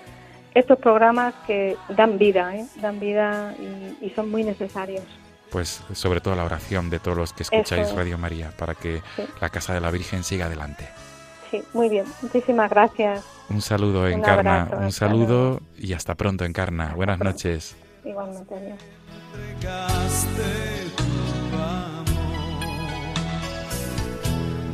[0.55, 2.65] estos programas que dan vida, ¿eh?
[2.81, 3.53] dan vida
[4.01, 5.03] y, son muy necesarios.
[5.51, 9.03] Pues sobre todo la oración de todos los que escucháis Radio María para que
[9.41, 10.89] la Casa de la Virgen siga adelante.
[11.51, 12.05] Sí, muy bien.
[12.23, 13.23] Muchísimas gracias.
[13.47, 14.69] Un saludo, Encarna.
[14.75, 16.95] un saludo y hasta pronto, Encarna.
[16.95, 17.75] Buenas noches.
[18.05, 18.79] Igualmente, adiós.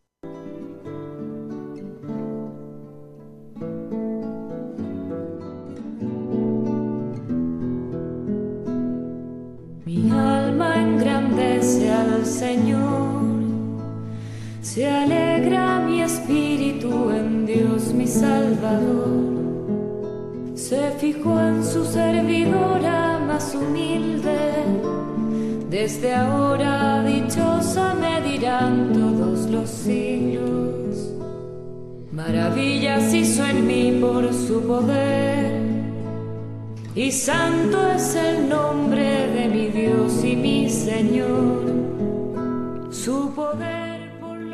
[37.21, 37.90] Santo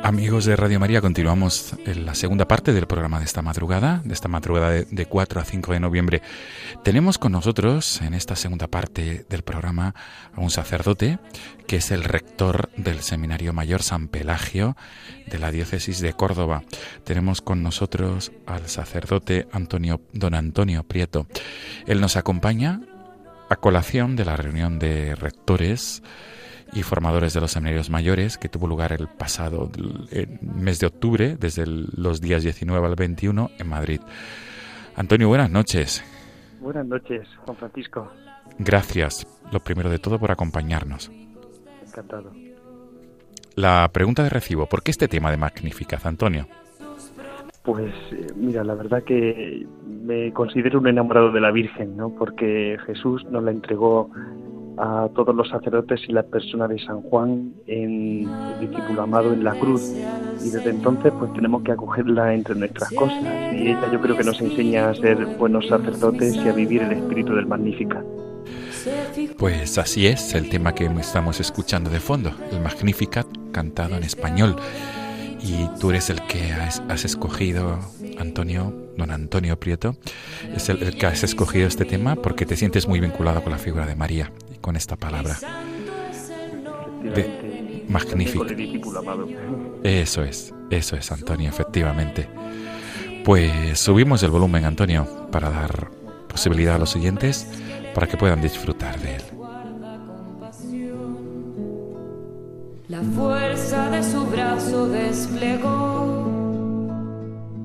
[0.07, 4.13] Amigos de Radio María, continuamos en la segunda parte del programa de esta madrugada, de
[4.13, 6.21] esta madrugada de, 4 a 5 de noviembre.
[6.81, 9.95] Tenemos con nosotros en esta segunda parte del programa
[10.33, 11.19] a un sacerdote
[11.67, 14.77] que es el rector del Seminario Mayor San Pelagio
[15.25, 16.63] de la Diócesis de Córdoba.
[17.03, 21.27] Tenemos con nosotros al sacerdote Antonio, don Antonio Prieto.
[21.85, 22.79] Él nos acompaña
[23.49, 26.01] a colación de la reunión de rectores
[26.73, 29.69] y formadores de los seminarios mayores, que tuvo lugar el pasado
[30.41, 34.01] mes de octubre, desde los días 19 al 21, en Madrid.
[34.95, 36.03] Antonio, buenas noches.
[36.59, 38.11] Buenas noches, Juan Francisco.
[38.59, 41.11] Gracias, lo primero de todo, por acompañarnos.
[41.85, 42.31] Encantado.
[43.55, 46.47] La pregunta de recibo, ¿por qué este tema de Magnificaz, Antonio?
[47.63, 52.11] Pues eh, mira, la verdad que me considero un enamorado de la Virgen, ¿no?
[52.11, 54.09] Porque Jesús nos la entregó
[54.77, 59.43] a todos los sacerdotes y la persona de San Juan en el discípulo amado en
[59.43, 59.91] la cruz.
[60.43, 63.23] Y desde entonces pues tenemos que acogerla entre nuestras cosas.
[63.53, 66.91] Y ella yo creo que nos enseña a ser buenos sacerdotes y a vivir el
[66.91, 68.05] espíritu del Magnificat.
[69.37, 74.55] Pues así es el tema que estamos escuchando de fondo, el Magnificat cantado en español.
[75.41, 77.79] Y tú eres el que has, escogido,
[78.17, 79.95] Antonio, don Antonio Prieto,
[80.55, 83.85] es el, que has escogido este tema porque te sientes muy vinculado con la figura
[83.85, 84.31] de María
[84.67, 85.37] con esta palabra.
[87.01, 88.45] De, magnífico.
[89.81, 92.27] Eso es, eso es, Antonio, efectivamente.
[93.23, 95.89] Pues subimos el volumen, Antonio, para dar
[96.27, 97.47] posibilidad a los oyentes
[97.95, 99.21] para que puedan disfrutar de él.
[102.89, 106.29] La fuerza de su brazo desplegó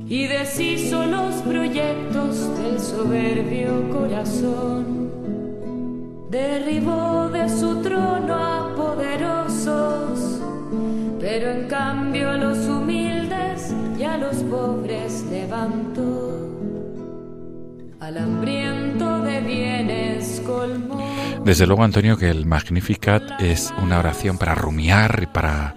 [0.07, 5.03] y deshizo los proyectos del soberbio corazón.
[6.33, 10.41] Derribó de su trono a poderosos,
[11.21, 16.49] pero en cambio a los humildes y a los pobres levantó.
[18.01, 21.07] Al hambriento de bienes colmó.
[21.45, 25.75] Desde luego, Antonio, que el Magnificat es una oración para rumiar y para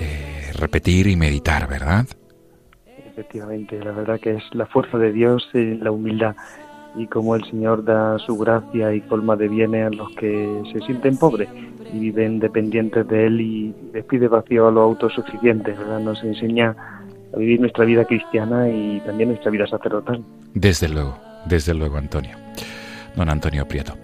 [0.00, 2.06] eh, repetir y meditar, ¿verdad?
[2.86, 6.34] Efectivamente, la verdad que es la fuerza de Dios en la humildad
[6.96, 10.80] y como el Señor da su gracia y colma de bienes a los que se
[10.80, 11.48] sienten pobres
[11.92, 16.00] y viven dependientes de Él y despide vacío a los autosuficientes, ¿verdad?
[16.00, 16.74] Nos enseña
[17.32, 20.22] a vivir nuestra vida cristiana y también nuestra vida sacerdotal.
[20.54, 21.16] Desde luego,
[21.46, 22.36] desde luego, Antonio.
[23.16, 23.94] Don Antonio Prieto.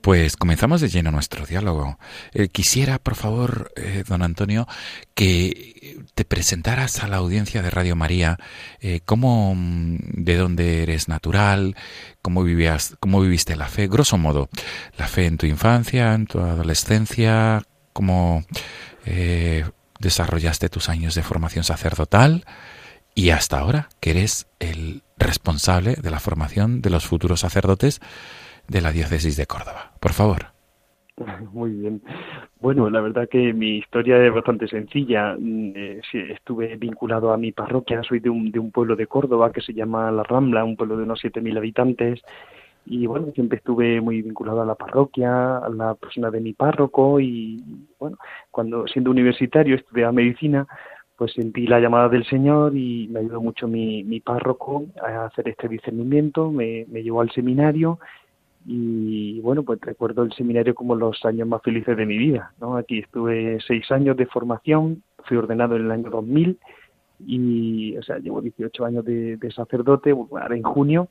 [0.00, 1.98] Pues comenzamos de lleno nuestro diálogo.
[2.32, 4.66] Eh, quisiera, por favor, eh, don Antonio,
[5.14, 8.38] que te presentaras a la audiencia de Radio María
[8.80, 11.76] eh, cómo, mm, de dónde eres natural,
[12.22, 14.48] cómo vivías, cómo viviste la fe, grosso modo,
[14.96, 18.44] la fe en tu infancia, en tu adolescencia, cómo
[19.98, 22.44] desarrollaste tus años de formación sacerdotal
[23.14, 28.00] y hasta ahora que eres el responsable de la formación de los futuros sacerdotes
[28.70, 29.92] de la diócesis de Córdoba.
[29.98, 30.46] Por favor.
[31.52, 32.00] Muy bien.
[32.60, 35.34] Bueno, la verdad que mi historia es bastante sencilla.
[35.36, 36.00] Mm, eh,
[36.30, 39.74] estuve vinculado a mi parroquia, soy de un, de un pueblo de Córdoba que se
[39.74, 42.22] llama La Rambla, un pueblo de unos 7.000 habitantes.
[42.86, 47.20] Y bueno, siempre estuve muy vinculado a la parroquia, a la persona de mi párroco
[47.20, 47.62] y
[47.98, 48.18] bueno,
[48.50, 50.66] cuando siendo universitario estudiaba medicina,
[51.16, 55.48] pues sentí la llamada del Señor y me ayudó mucho mi, mi párroco a hacer
[55.48, 57.98] este discernimiento, me, me llevó al seminario
[58.66, 62.76] y bueno, pues recuerdo el seminario como los años más felices de mi vida, ¿no?
[62.76, 66.58] Aquí estuve seis años de formación, fui ordenado en el año 2000
[67.26, 71.08] y, o sea, llevo 18 años de, sacerdote, ahora en junio,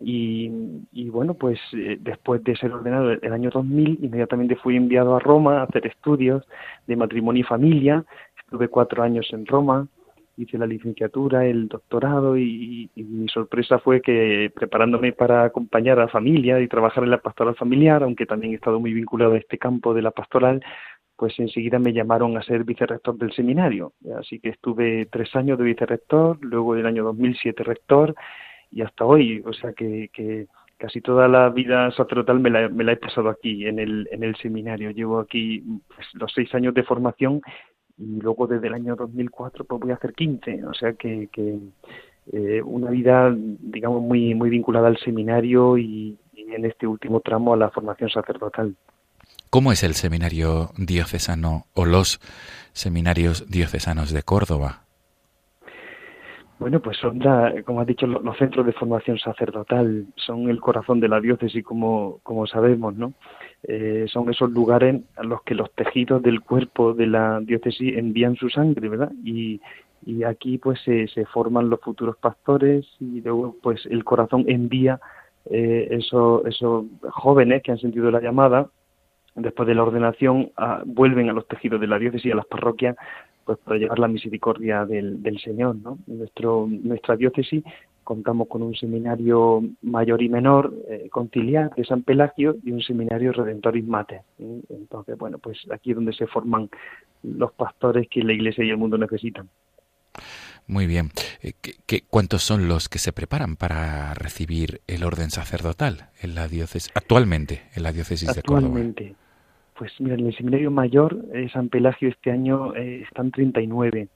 [0.00, 0.50] y,
[0.92, 5.16] y bueno, pues eh, después de ser ordenado el, el año 2000, inmediatamente fui enviado
[5.16, 6.44] a Roma a hacer estudios
[6.86, 8.04] de matrimonio y familia,
[8.38, 9.88] estuve cuatro años en Roma,
[10.38, 16.08] hice la licenciatura, el doctorado y, mi sorpresa fue que preparándome para acompañar a la
[16.08, 19.58] familia y trabajar en la pastoral familiar, aunque también he estado muy vinculado a este
[19.58, 20.62] campo de la pastoral,
[21.16, 23.92] pues enseguida me llamaron a ser vicerrector del seminario.
[24.18, 28.14] Así que estuve tres años de vicerrector, luego del año 2007 rector
[28.70, 29.42] y hasta hoy.
[29.44, 33.28] O sea que, que casi toda la vida sacerdotal me la, me la he pasado
[33.28, 34.92] aquí, en el, en el seminario.
[34.92, 37.42] Llevo aquí pues, los seis años de formación
[37.98, 41.58] y luego desde el año 2004 pues voy a hacer 15, o sea que, que
[42.32, 47.58] eh, una vida digamos muy muy vinculada al seminario y, en este último tramo a
[47.58, 48.74] la formación sacerdotal.
[49.50, 52.20] ¿Cómo es el seminario diocesano o los
[52.72, 54.87] seminarios diocesanos de Córdoba?
[56.58, 57.20] Bueno, pues son,
[57.64, 62.18] como has dicho, los, centros de formación sacerdotal, son el corazón de la diócesis, como,
[62.24, 63.12] como sabemos, ¿no?
[63.62, 68.34] Eh, son esos lugares a los que los tejidos del cuerpo de la diócesis envían
[68.34, 69.12] su sangre, ¿verdad?
[69.24, 69.60] Y,
[70.04, 75.00] y aquí pues se, se, forman los futuros pastores y luego pues el corazón envía
[75.50, 78.68] eh, esos, esos jóvenes que han sentido la llamada
[79.34, 80.50] después de la ordenación
[80.84, 82.96] vuelven a los tejidos de la diócesis, a las parroquias,
[83.48, 85.96] pues para llevar la misericordia del, del Señor, ¿no?
[86.06, 87.64] Nuestro, nuestra diócesis
[88.04, 93.32] contamos con un seminario mayor y menor eh, conciliar de San Pelagio y un seminario
[93.32, 94.20] Redentoris Mater.
[94.68, 96.68] Entonces, bueno, pues aquí es donde se forman
[97.22, 99.48] los pastores que la Iglesia y el mundo necesitan.
[100.66, 101.08] Muy bien.
[101.40, 101.54] Eh,
[101.86, 106.92] ¿Qué, cuántos son los que se preparan para recibir el orden sacerdotal en la diócesis
[106.94, 108.66] actualmente en la diócesis de Córdoba?
[108.66, 109.16] Actualmente,
[109.78, 114.08] pues mira, en el seminario mayor eh, San Pelagio este año eh, están 39.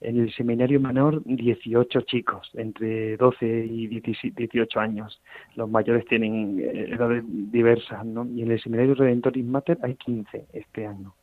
[0.00, 5.20] En el seminario menor 18 chicos, entre 12 y 18 años.
[5.56, 8.26] Los mayores tienen edades diversas, ¿no?
[8.34, 11.14] Y en el seminario Redentoris Mater hay 15 este año.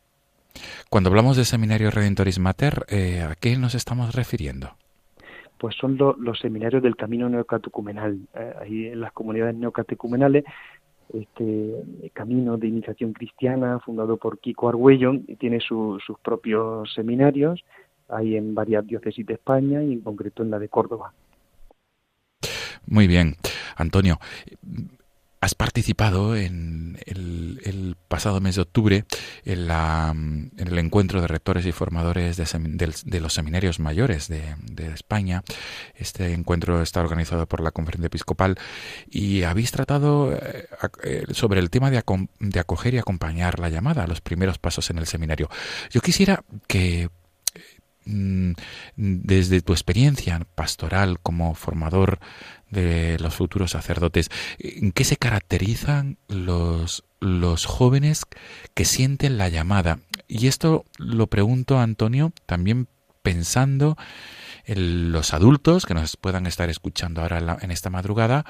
[0.89, 4.71] Cuando hablamos de Seminario Redentoris Mater, eh, ¿a qué nos estamos refiriendo?
[5.57, 8.19] Pues son los seminarios del camino neocatecumenal.
[8.35, 10.45] Eh, ahí en las comunidades neocatecumenales,
[11.13, 11.83] este
[12.13, 17.63] camino de iniciación cristiana fundado por Kiko Argüello tiene sus propios seminarios,
[18.09, 21.13] hay en varias diócesis de España y en concreto en la de Córdoba.
[22.85, 23.35] Muy bien,
[23.75, 24.17] Antonio.
[25.39, 29.05] Has participado en el, pasado mes de octubre
[29.45, 34.55] en, la, en, el encuentro de rectores y formadores de, los seminarios mayores de,
[34.93, 35.43] España.
[35.93, 38.57] Este encuentro está organizado por la Conferencia Episcopal
[39.11, 40.67] y habéis tratado eh,
[41.03, 42.03] eh, sobre el tema de,
[42.39, 45.49] de acoger y acompañar la llamada, los primeros pasos en el seminario.
[45.91, 47.09] Yo quisiera que
[48.05, 48.53] mm,
[48.95, 52.19] desde tu experiencia pastoral como formador
[52.69, 54.29] de los futuros sacerdotes.
[54.59, 58.25] ¿En qué se caracterizan los, los jóvenes
[58.73, 59.99] que sienten la llamada?
[60.27, 62.87] Y esto lo pregunto, Antonio, también
[63.21, 63.97] pensando
[64.67, 68.43] en los adultos que nos puedan estar escuchando ahora en, esta madrugada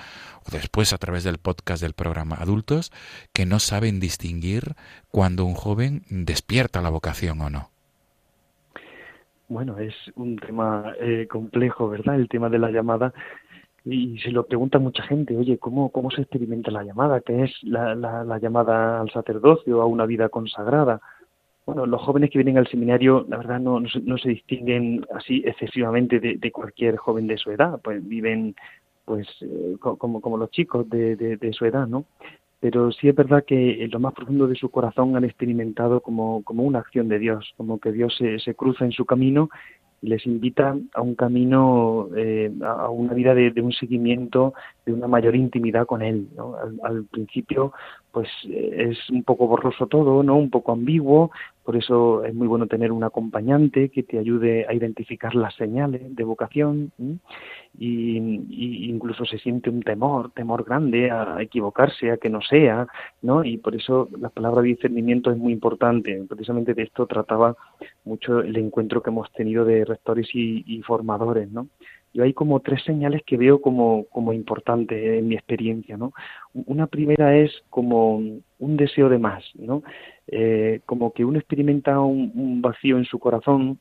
[0.46, 2.92] o después a través del podcast del programa Adultos
[3.34, 4.74] que no saben distinguir
[5.10, 7.70] cuando un joven despierta la vocación o no.
[9.48, 12.16] Bueno, es un tema eh, complejo, ¿verdad?
[12.16, 13.14] El tema de la llamada
[13.90, 17.22] y se lo pregunta mucha gente, oye, ¿cómo, cómo se experimenta la llamada?
[17.22, 21.00] ¿Qué es la, la, llamada al sacerdocio, a una vida consagrada?
[21.66, 26.20] Bueno, los jóvenes que vienen al seminario, la verdad, no, no, se, distinguen así excesivamente
[26.20, 28.56] de, cualquier joven de su edad, pues viven
[29.06, 32.06] pues eh, como, como los chicos de, de, su edad, ¿no?
[32.60, 36.44] Pero sí es verdad que en lo más profundo de su corazón han experimentado como,
[36.44, 39.50] como una acción de Dios, como que Dios se, se cruza en su camino
[40.02, 44.54] les invita a un camino, eh, a una vida de, un seguimiento,
[44.86, 46.28] de una mayor intimidad con Él.
[46.84, 47.74] Al, principio,
[48.12, 51.32] pues eh, es un poco borroso todo, no, un poco ambiguo.
[51.68, 56.16] Por eso es muy bueno tener un acompañante que te ayude a identificar las señales
[56.16, 56.94] de vocación
[57.78, 58.16] y,
[58.90, 62.88] incluso se siente un temor, temor grande a equivocarse, a que no sea,
[63.22, 63.44] ¿no?
[63.44, 66.24] Y por eso la palabra discernimiento es muy importante.
[66.30, 67.58] Precisamente de esto trataba
[68.06, 71.68] mucho el encuentro que hemos tenido de rectores y, formadores, ¿no?
[72.14, 76.14] Yo hay como tres señales que veo como, como importantes en mi experiencia, ¿no?
[76.54, 79.84] Una primera es como un deseo de más, ¿no?
[80.28, 83.80] Eh, como que uno experimenta un vacío en su corazón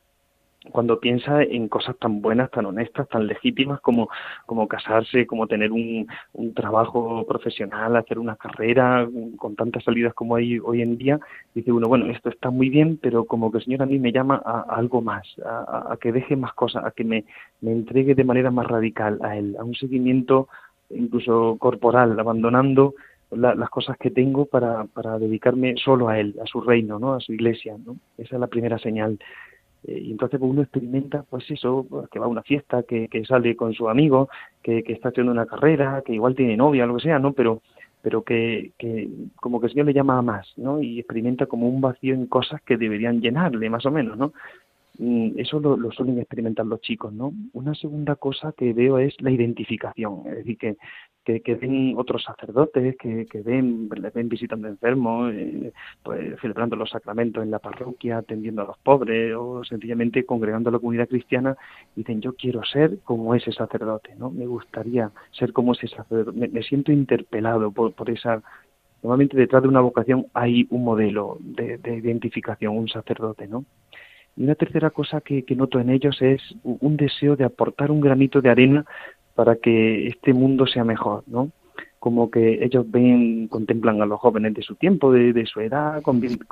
[0.71, 4.09] cuando piensa en cosas tan buenas, tan honestas, tan legítimas como,
[4.45, 10.35] como casarse, como tener un, un trabajo profesional, hacer una carrera con tantas salidas como
[10.35, 11.19] hay hoy en día,
[11.53, 14.11] dice uno, bueno, esto está muy bien, pero como que el Señor a mí me
[14.11, 17.25] llama a, algo más, a, a, que deje más cosas, a que me,
[17.61, 20.47] me entregue de manera más radical a Él, a un seguimiento
[20.89, 22.95] incluso corporal, abandonando
[23.31, 27.13] las cosas que tengo para, para dedicarme solo a Él, a su reino, ¿no?
[27.13, 27.75] a su iglesia.
[27.85, 27.97] ¿no?
[28.17, 29.19] Esa es la primera señal.
[29.85, 33.07] Eh, y entonces pues, uno experimenta, pues eso, pues, que va a una fiesta, que,
[33.07, 34.29] que sale con su amigo,
[34.63, 37.33] que, que está haciendo una carrera, que igual tiene novia, lo que sea, ¿no?
[37.33, 37.61] Pero,
[38.01, 40.81] pero que, que como que el Señor le llama a más, ¿no?
[40.81, 44.33] Y experimenta como un vacío en cosas que deberían llenarle, más o menos, ¿no?
[44.99, 47.31] Eso lo, lo, suelen experimentar los chicos, ¿no?
[47.53, 50.75] Una segunda cosa que veo es la identificación, es decir, que,
[51.41, 55.71] que, ven otros sacerdotes, que, que ven, ven visitando enfermos, eh,
[56.01, 60.73] pues celebrando los sacramentos en la parroquia, atendiendo a los pobres o sencillamente congregando a
[60.73, 61.55] la comunidad cristiana,
[61.95, 64.31] dicen yo quiero ser como ese sacerdote, ¿no?
[64.31, 68.41] Me gustaría ser como ese sacerdote, me, siento interpelado por, por esa
[69.03, 73.63] Normalmente detrás de una vocación hay un modelo de, de identificación, un sacerdote, ¿no?
[74.37, 78.39] Y una tercera cosa que, noto en ellos es un deseo de aportar un granito
[78.39, 78.85] de arena
[79.33, 81.49] para que este mundo sea mejor, ¿no?
[81.99, 86.03] Como que ellos ven, contemplan a los jóvenes de su tiempo, de, su edad,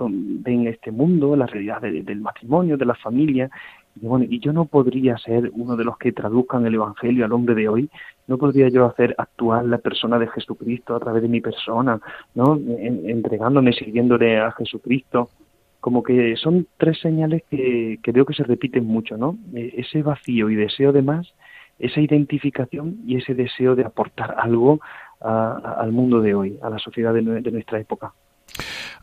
[0.02, 3.52] ven este mundo, la realidad del matrimonio, de la familia,
[4.02, 7.34] y, bueno, y yo no podría ser uno de los que traduzcan el Evangelio al
[7.34, 7.90] hombre de hoy,
[8.28, 12.00] no podría yo hacer actuar la persona de Jesucristo a través de mi persona,
[12.34, 12.60] ¿no?
[12.80, 15.30] entregándome, sirviéndole a Jesucristo
[15.86, 19.38] como que son tres señales que, que veo que se repiten mucho, ¿no?
[19.54, 21.28] E, ese vacío y deseo de más
[21.78, 24.82] esa identificación y ese deseo de aportar algo
[25.20, 28.14] al mundo de hoy, a la sociedad de, nuestra época.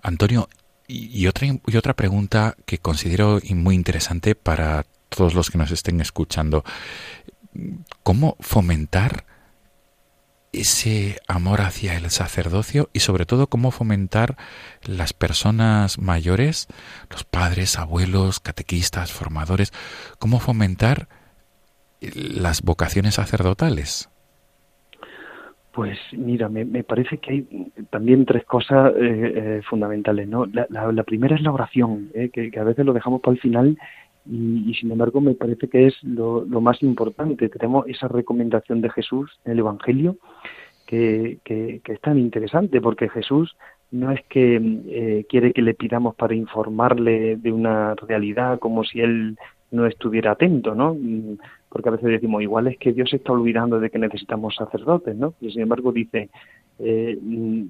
[0.02, 0.48] Antonio,
[0.88, 6.00] y, otra, y otra pregunta que considero muy interesante para todos los que nos estén
[6.00, 6.64] escuchando.
[8.02, 9.24] ¿Cómo fomentar
[10.52, 14.36] ese amor hacia el sacerdocio y sobre todo cómo fomentar
[14.86, 16.68] las personas mayores,
[17.10, 19.72] los padres, abuelos, catequistas, formadores,
[20.18, 21.08] cómo fomentar
[22.00, 24.08] las vocaciones sacerdotales.
[25.72, 30.44] Pues mira, me, parece que hay también tres cosas eh, eh, fundamentales, ¿no?
[30.44, 32.28] La, primera es la oración, ¿eh?
[32.28, 33.78] que, a veces lo dejamos para el final
[34.26, 37.48] y, sin embargo me parece que es lo, más importante.
[37.48, 40.18] Tenemos esa recomendación de Jesús en el Evangelio
[40.92, 41.38] que,
[41.82, 43.56] que, es tan interesante porque Jesús
[43.90, 49.36] no es que quiere que le pidamos para informarle de una realidad como si él
[49.70, 50.96] no estuviera atento, ¿no?
[51.72, 55.16] porque a veces decimos, igual es que Dios se está olvidando de que necesitamos sacerdotes,
[55.16, 55.32] ¿no?
[55.40, 56.28] Y sin embargo dice,
[56.78, 57.18] eh,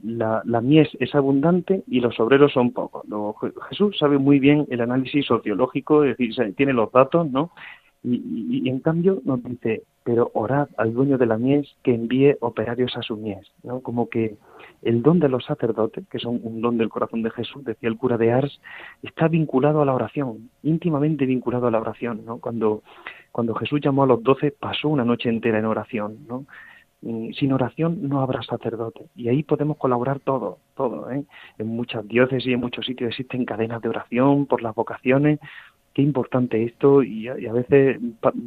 [0.02, 3.04] la, la, mies es abundante y los obreros son pocos.
[3.68, 7.52] Jesús sabe muy bien el análisis sociológico, es decir, tiene los datos, ¿no?
[8.04, 12.96] Y, en cambio nos dice, pero orad al dueño de la mies que envíe operarios
[12.96, 13.80] a su mies, ¿no?
[13.80, 14.36] Como que
[14.82, 17.96] el don de los sacerdotes, que son un don del corazón de Jesús, decía el
[17.96, 18.60] cura de Ars,
[19.02, 22.38] está vinculado a la oración, íntimamente vinculado a la oración, ¿no?
[22.38, 22.82] Cuando
[23.32, 26.44] cuando Jesús llamó a los doce, pasó una noche entera en oración, ¿no?
[27.02, 29.06] Mm, sin oración no habrá sacerdote.
[29.16, 31.10] Y ahí podemos colaborar todo, todo.
[31.10, 31.24] ¿eh?
[31.58, 35.40] En muchas diócesis y en muchos sitios existen cadenas de oración por las vocaciones.
[35.94, 37.98] Qué importante esto y a, veces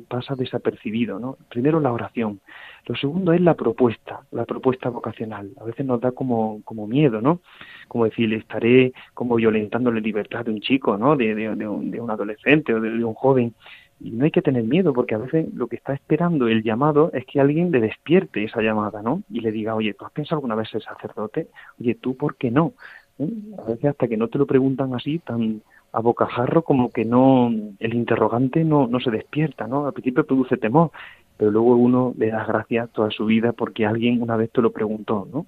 [0.07, 1.19] pasa desapercibido.
[1.19, 1.37] ¿no?
[1.49, 2.39] Primero la oración.
[2.87, 5.51] Lo segundo es la propuesta, la propuesta vocacional.
[5.59, 7.41] A veces nos da como, como miedo, ¿no?
[7.87, 11.15] Como decir, estaré como violentando la libertad de un chico, ¿no?
[11.15, 13.53] De, de, de, un, de un, adolescente o de, un joven
[13.99, 17.11] y no hay que tener miedo, porque a veces lo que está esperando el llamado
[17.13, 19.23] es que alguien le despierte esa llamada, ¿no?
[19.29, 21.47] Y le diga, oye, ¿tú has pensado alguna vez ser sacerdote?
[21.79, 22.73] Oye, ¿tú por qué no?
[23.19, 23.29] ¿Eh?
[23.57, 25.61] A veces hasta que no te lo preguntan así, tan
[25.95, 29.87] a bocajarro, como que no, el interrogante no, no se despierta, ¿no?
[29.87, 30.91] Al principio produce temor,
[31.37, 34.71] pero luego uno le da gracias toda su vida porque alguien una vez te lo
[34.71, 35.45] preguntó, ¿no?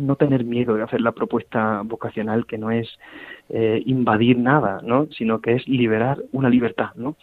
[0.00, 2.88] no tener miedo de hacer la propuesta vocacional que no es
[3.50, 5.06] eh, invadir nada, ¿no?
[5.12, 7.16] sino que es liberar una libertad, ¿no?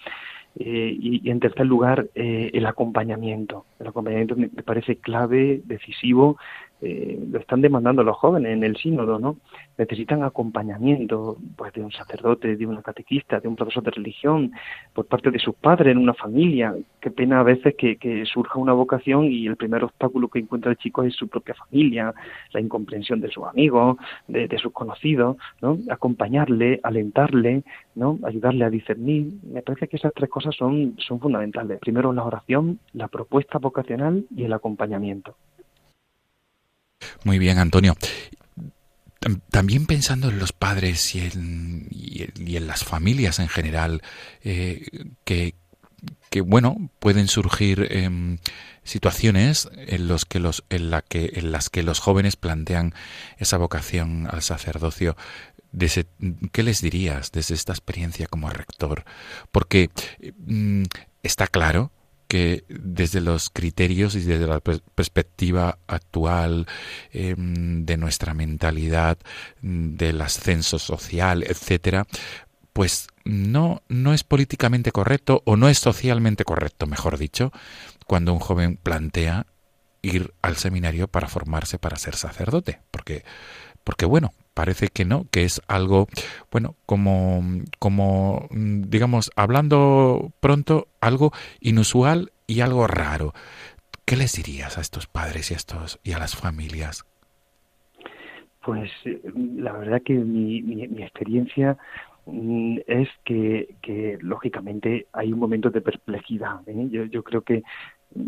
[0.60, 3.66] Eh, y, en tercer lugar, eh, el acompañamiento.
[3.80, 6.38] El acompañamiento me parece clave, decisivo
[6.86, 9.38] eh, lo están demandando los jóvenes en el sínodo, ¿no?
[9.78, 14.52] Necesitan acompañamiento, pues, de un sacerdote, de una catequista, de un profesor de religión,
[14.94, 16.76] por parte de sus padres, en una familia.
[17.00, 20.78] Qué pena a veces que, surja una vocación y el primer obstáculo que encuentra el
[20.78, 22.14] chico es su propia familia,
[22.52, 25.78] la incomprensión de sus amigos, de, sus conocidos, ¿no?
[25.90, 27.64] Acompañarle, alentarle,
[27.96, 28.20] ¿no?
[28.24, 29.34] Ayudarle a discernir.
[29.44, 31.80] Me parece que esas tres cosas son, son fundamentales.
[31.80, 35.36] Primero la oración, la propuesta vocacional y el acompañamiento.
[37.24, 37.96] Muy bien, Antonio.
[39.50, 44.02] También pensando en los padres y en, y en las familias en general,
[44.44, 44.86] eh,
[45.24, 48.40] que, bueno, pueden surgir em,
[48.84, 50.26] situaciones en, las
[51.70, 52.94] que los jóvenes plantean
[53.38, 55.16] esa vocación al sacerdocio.
[56.52, 59.06] ¿Qué les dirías desde esta experiencia como rector?
[59.52, 59.90] Porque
[60.46, 60.84] mm,
[61.24, 61.92] está claro
[62.34, 66.66] que desde los criterios y desde la perspectiva actual
[67.12, 69.20] em, de nuestra mentalidad,
[69.62, 72.08] del ascenso social, etcétera,
[72.74, 77.52] pues no, no es políticamente correcto o no es socialmente correcto, mejor dicho,
[78.08, 79.46] cuando un joven plantea
[80.02, 83.26] ir al seminario para formarse para ser sacerdote, porque,
[83.84, 86.08] porque bueno, parece que no, que es algo,
[86.52, 87.42] bueno, como,
[87.80, 93.34] como, digamos, hablando pronto, algo inusual y algo raro.
[94.06, 97.06] ¿Qué les dirías a estos padres y a, estos, y a las familias?
[98.64, 98.92] Pues
[99.36, 101.78] la verdad que mi, mi, experiencia
[102.26, 106.62] mm, es que, que, lógicamente hay un momento de perplejidad.
[106.68, 106.88] ¿eh?
[106.90, 107.64] Yo, yo creo que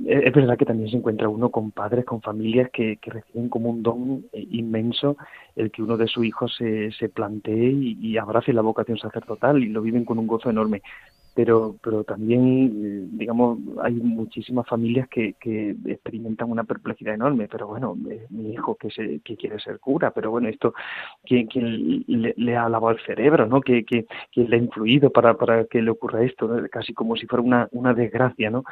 [0.07, 3.69] es verdad que también se encuentra uno con padres, con familias que, que reciben como
[3.69, 5.15] un don eh, inmenso
[5.55, 9.63] el que uno de sus hijos se, se plantee y, y, abrace la vocación sacerdotal
[9.63, 10.81] y lo viven con un gozo enorme
[11.35, 17.67] pero, pero también, eh, digamos, hay muchísimas familias que, que experimentan una perplejidad enorme, pero
[17.67, 17.93] bueno,
[18.29, 20.73] mi hijo que, se, que quiere ser cura, pero bueno, esto,
[21.25, 23.59] ¿quién, quién le, ha lavado el cerebro, ¿no?
[23.59, 24.05] ¿Quién, quién,
[24.49, 26.49] le ha influido para, para que le ocurra esto?
[26.71, 28.63] Casi como si fuera una, una desgracia, ¿no?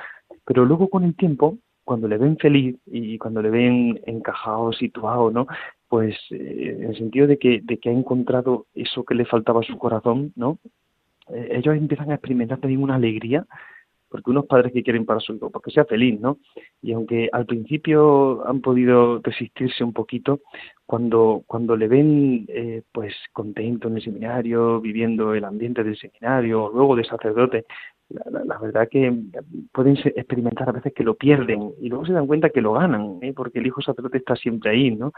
[0.45, 5.31] Pero luego con el tiempo, cuando le ven feliz y cuando le ven encajado, situado,
[5.31, 5.47] ¿no?
[5.89, 9.59] Pues eh, en el sentido de que, de que ha encontrado eso que le faltaba
[9.59, 10.59] a su corazón, ¿no?
[11.29, 13.45] Eh, ellos empiezan a experimentar también una alegría
[14.13, 16.37] porque unos padres que quieren para su hijo, porque sea feliz, ¿no?
[16.83, 20.41] Y aunque al principio han podido resistirse un poquito,
[20.85, 26.69] cuando, cuando le ven eh, pues contento en el seminario, viviendo el ambiente del seminario,
[26.71, 27.65] luego de sacerdote,
[28.09, 29.11] la, verdad que
[29.71, 33.17] pueden experimentar a veces que lo pierden y luego se dan cuenta que lo ganan,
[33.23, 33.33] ¿eh?
[33.33, 35.11] porque el hijo sacerdote está siempre ahí, ¿no?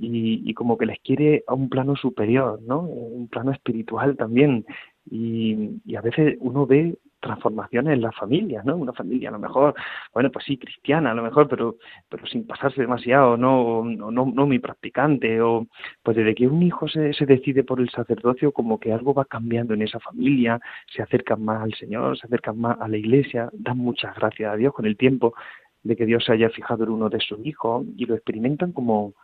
[0.00, 2.80] Y, y, como que les quiere a un plano superior, ¿no?
[2.80, 4.66] Un plano espiritual también.
[5.10, 8.76] Y, y a veces uno ve transformaciones en la familia, ¿no?
[8.76, 9.74] Una familia a lo mejor,
[10.12, 11.76] bueno, pues sí, cristiana a lo mejor, pero,
[12.08, 15.66] pero sin pasarse demasiado, no, no, no, no muy practicante, o
[16.02, 19.24] pues desde que un hijo se, se decide por el sacerdocio, como que algo va
[19.24, 20.60] cambiando en esa familia,
[20.94, 24.56] se acercan más al Señor, se acercan más a la iglesia, dan muchas gracias a
[24.56, 25.34] Dios con el tiempo
[25.82, 29.14] de que Dios se haya fijado en uno de sus hijos y lo experimentan como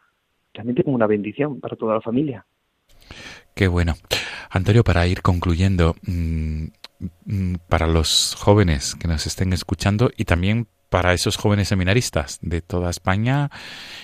[0.54, 2.44] realmente como una bendición para toda la familia.
[3.54, 3.96] Qué bueno.
[4.50, 6.66] Antonio, para ir concluyendo, mm,
[7.24, 12.60] Mm, para los jóvenes que nos estén escuchando y también para esos jóvenes seminaristas de
[12.60, 13.50] toda España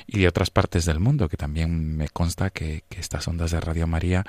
[0.06, 3.86] y de otras partes del mundo, que también me consta que, estas ondas de Radio
[3.86, 4.24] María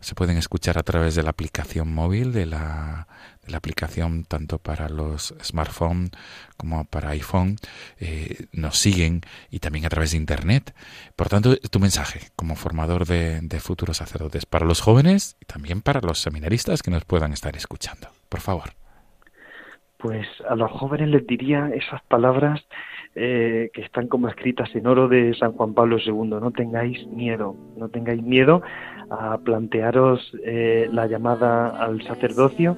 [0.00, 3.08] se pueden escuchar a través de la aplicación móvil, de la,
[3.50, 6.10] la aplicación tanto para los smartphones
[6.56, 7.56] como para iPhone,
[8.00, 10.74] eh, nos siguen y también a través de Internet.
[11.16, 16.00] Por tanto, tu mensaje como formador de, futuros sacerdotes para los jóvenes y también para
[16.00, 18.08] los seminaristas que nos puedan estar escuchando.
[18.28, 18.70] Por favor.
[19.98, 22.64] Pues a los jóvenes les diría esas palabras
[23.16, 26.28] eh, que están como escritas en oro de San Juan Pablo II.
[26.28, 28.62] No tengáis miedo, no tengáis miedo
[29.10, 32.76] a plantearos eh, la llamada al sacerdocio,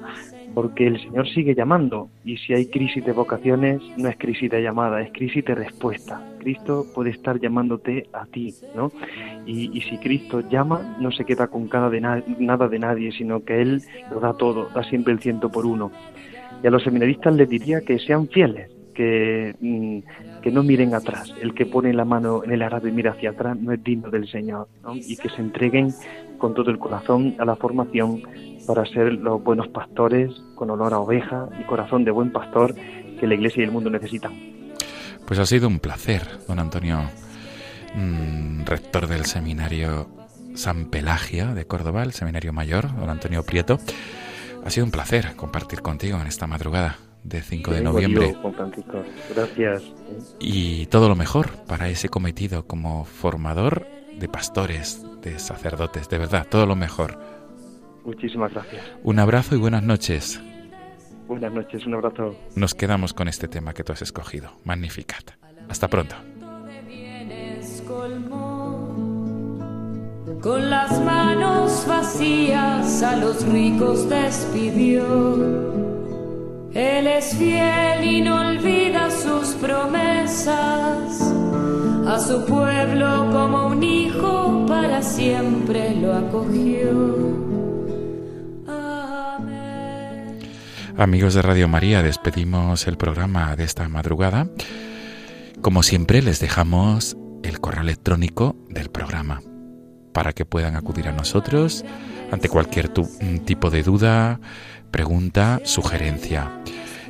[0.53, 2.09] porque el Señor sigue llamando.
[2.25, 6.21] Y si hay crisis de vocaciones, no es crisis de llamada, es crisis de respuesta.
[6.39, 8.91] Cristo puede estar llamándote a ti, ¿no?
[9.45, 12.01] Y, si Cristo llama, no se queda con nada de,
[12.39, 15.91] nada de nadie, sino que Él lo da todo, da siempre el ciento por uno.
[16.63, 21.33] Y a los seminaristas les diría que sean fieles, que, mm, que no miren atrás.
[21.41, 24.09] El que pone la mano en el arado y mira hacia atrás no es digno
[24.09, 25.93] del Señor, y que se entreguen
[26.37, 28.23] con todo el corazón a la formación
[28.65, 32.75] para ser los buenos pastores con olor a oveja y corazón de buen pastor
[33.19, 34.33] que la Iglesia y el mundo necesitan.
[35.25, 36.99] Pues ha sido un placer, don Antonio,
[37.95, 40.07] mm, rector del seminario
[40.55, 43.79] San Pelagia de Córdoba, el seminario mayor, don Antonio Prieto.
[44.65, 48.35] Ha sido un placer compartir contigo en esta madrugada de 5 de noviembre.
[49.33, 49.83] Gracias.
[50.39, 56.47] Y todo lo mejor para ese cometido como formador de pastores, de sacerdotes, de verdad,
[56.49, 57.19] todo lo mejor.
[58.05, 58.83] Muchísimas gracias.
[59.03, 60.41] Un abrazo y buenas noches.
[61.27, 62.35] Buenas noches, un abrazo.
[62.55, 64.51] Nos quedamos con este tema que tú has escogido.
[64.65, 65.31] Magnificat.
[65.69, 66.15] Hasta pronto.
[70.41, 75.90] Con las manos vacías a los ricos despidió.
[76.73, 81.21] Él es fiel y no olvida sus promesas.
[82.07, 87.41] A su pueblo como un hijo para siempre lo acogió.
[90.97, 94.47] Amigos de Radio María, despedimos el programa de esta madrugada.
[95.61, 99.41] Como siempre, les dejamos el correo electrónico del programa
[100.13, 101.83] para que puedan acudir a nosotros
[102.31, 102.89] ante cualquier
[103.45, 104.39] tipo de duda,
[104.91, 106.51] pregunta, sugerencia.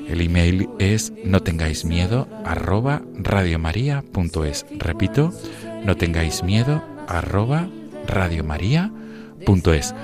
[0.07, 4.65] El email es no tengáis miedo arroba radiomaria.es.
[4.77, 5.33] Repito,
[5.83, 7.67] no tengáis miedo arroba
[8.07, 9.95] radiomaria.es.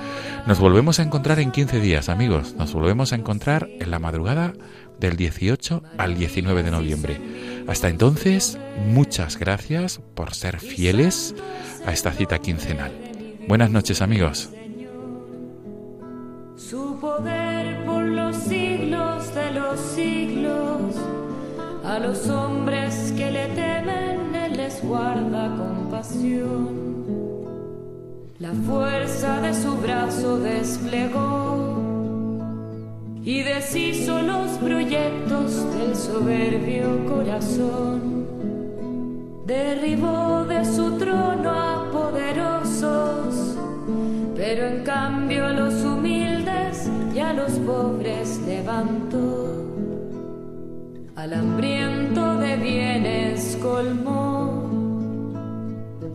[0.46, 2.54] Nos volvemos a encontrar en 15 días, amigos.
[2.54, 4.54] Nos volvemos a encontrar en la madrugada
[4.98, 7.20] del 18 al 19 de noviembre.
[7.68, 11.34] Hasta entonces, muchas gracias por ser fieles
[11.86, 12.92] a esta cita quincenal.
[13.46, 14.50] Buenas noches amigos.
[18.16, 20.94] Los siglos de los siglos,
[21.84, 26.88] a los hombres que le temen, Él les guarda compasión.
[28.38, 31.78] La fuerza de su brazo desplegó
[33.24, 38.26] y deshizo los proyectos del soberbio corazón.
[39.44, 43.56] Derribó de su trono a poderosos,
[44.34, 45.27] pero en cambio
[47.68, 49.26] pobres levantó.
[51.16, 54.70] Al hambriento de bienes colmó,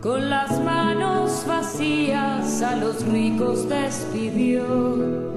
[0.02, 5.34] con las manos vacías a los ricos despidió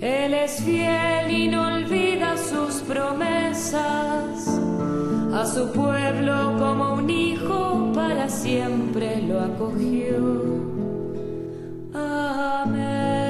[0.00, 4.48] él es fiel y no olvida sus promesas.
[5.34, 10.16] A su pueblo como un hijo para siempre lo acogió.
[11.92, 13.29] Amén.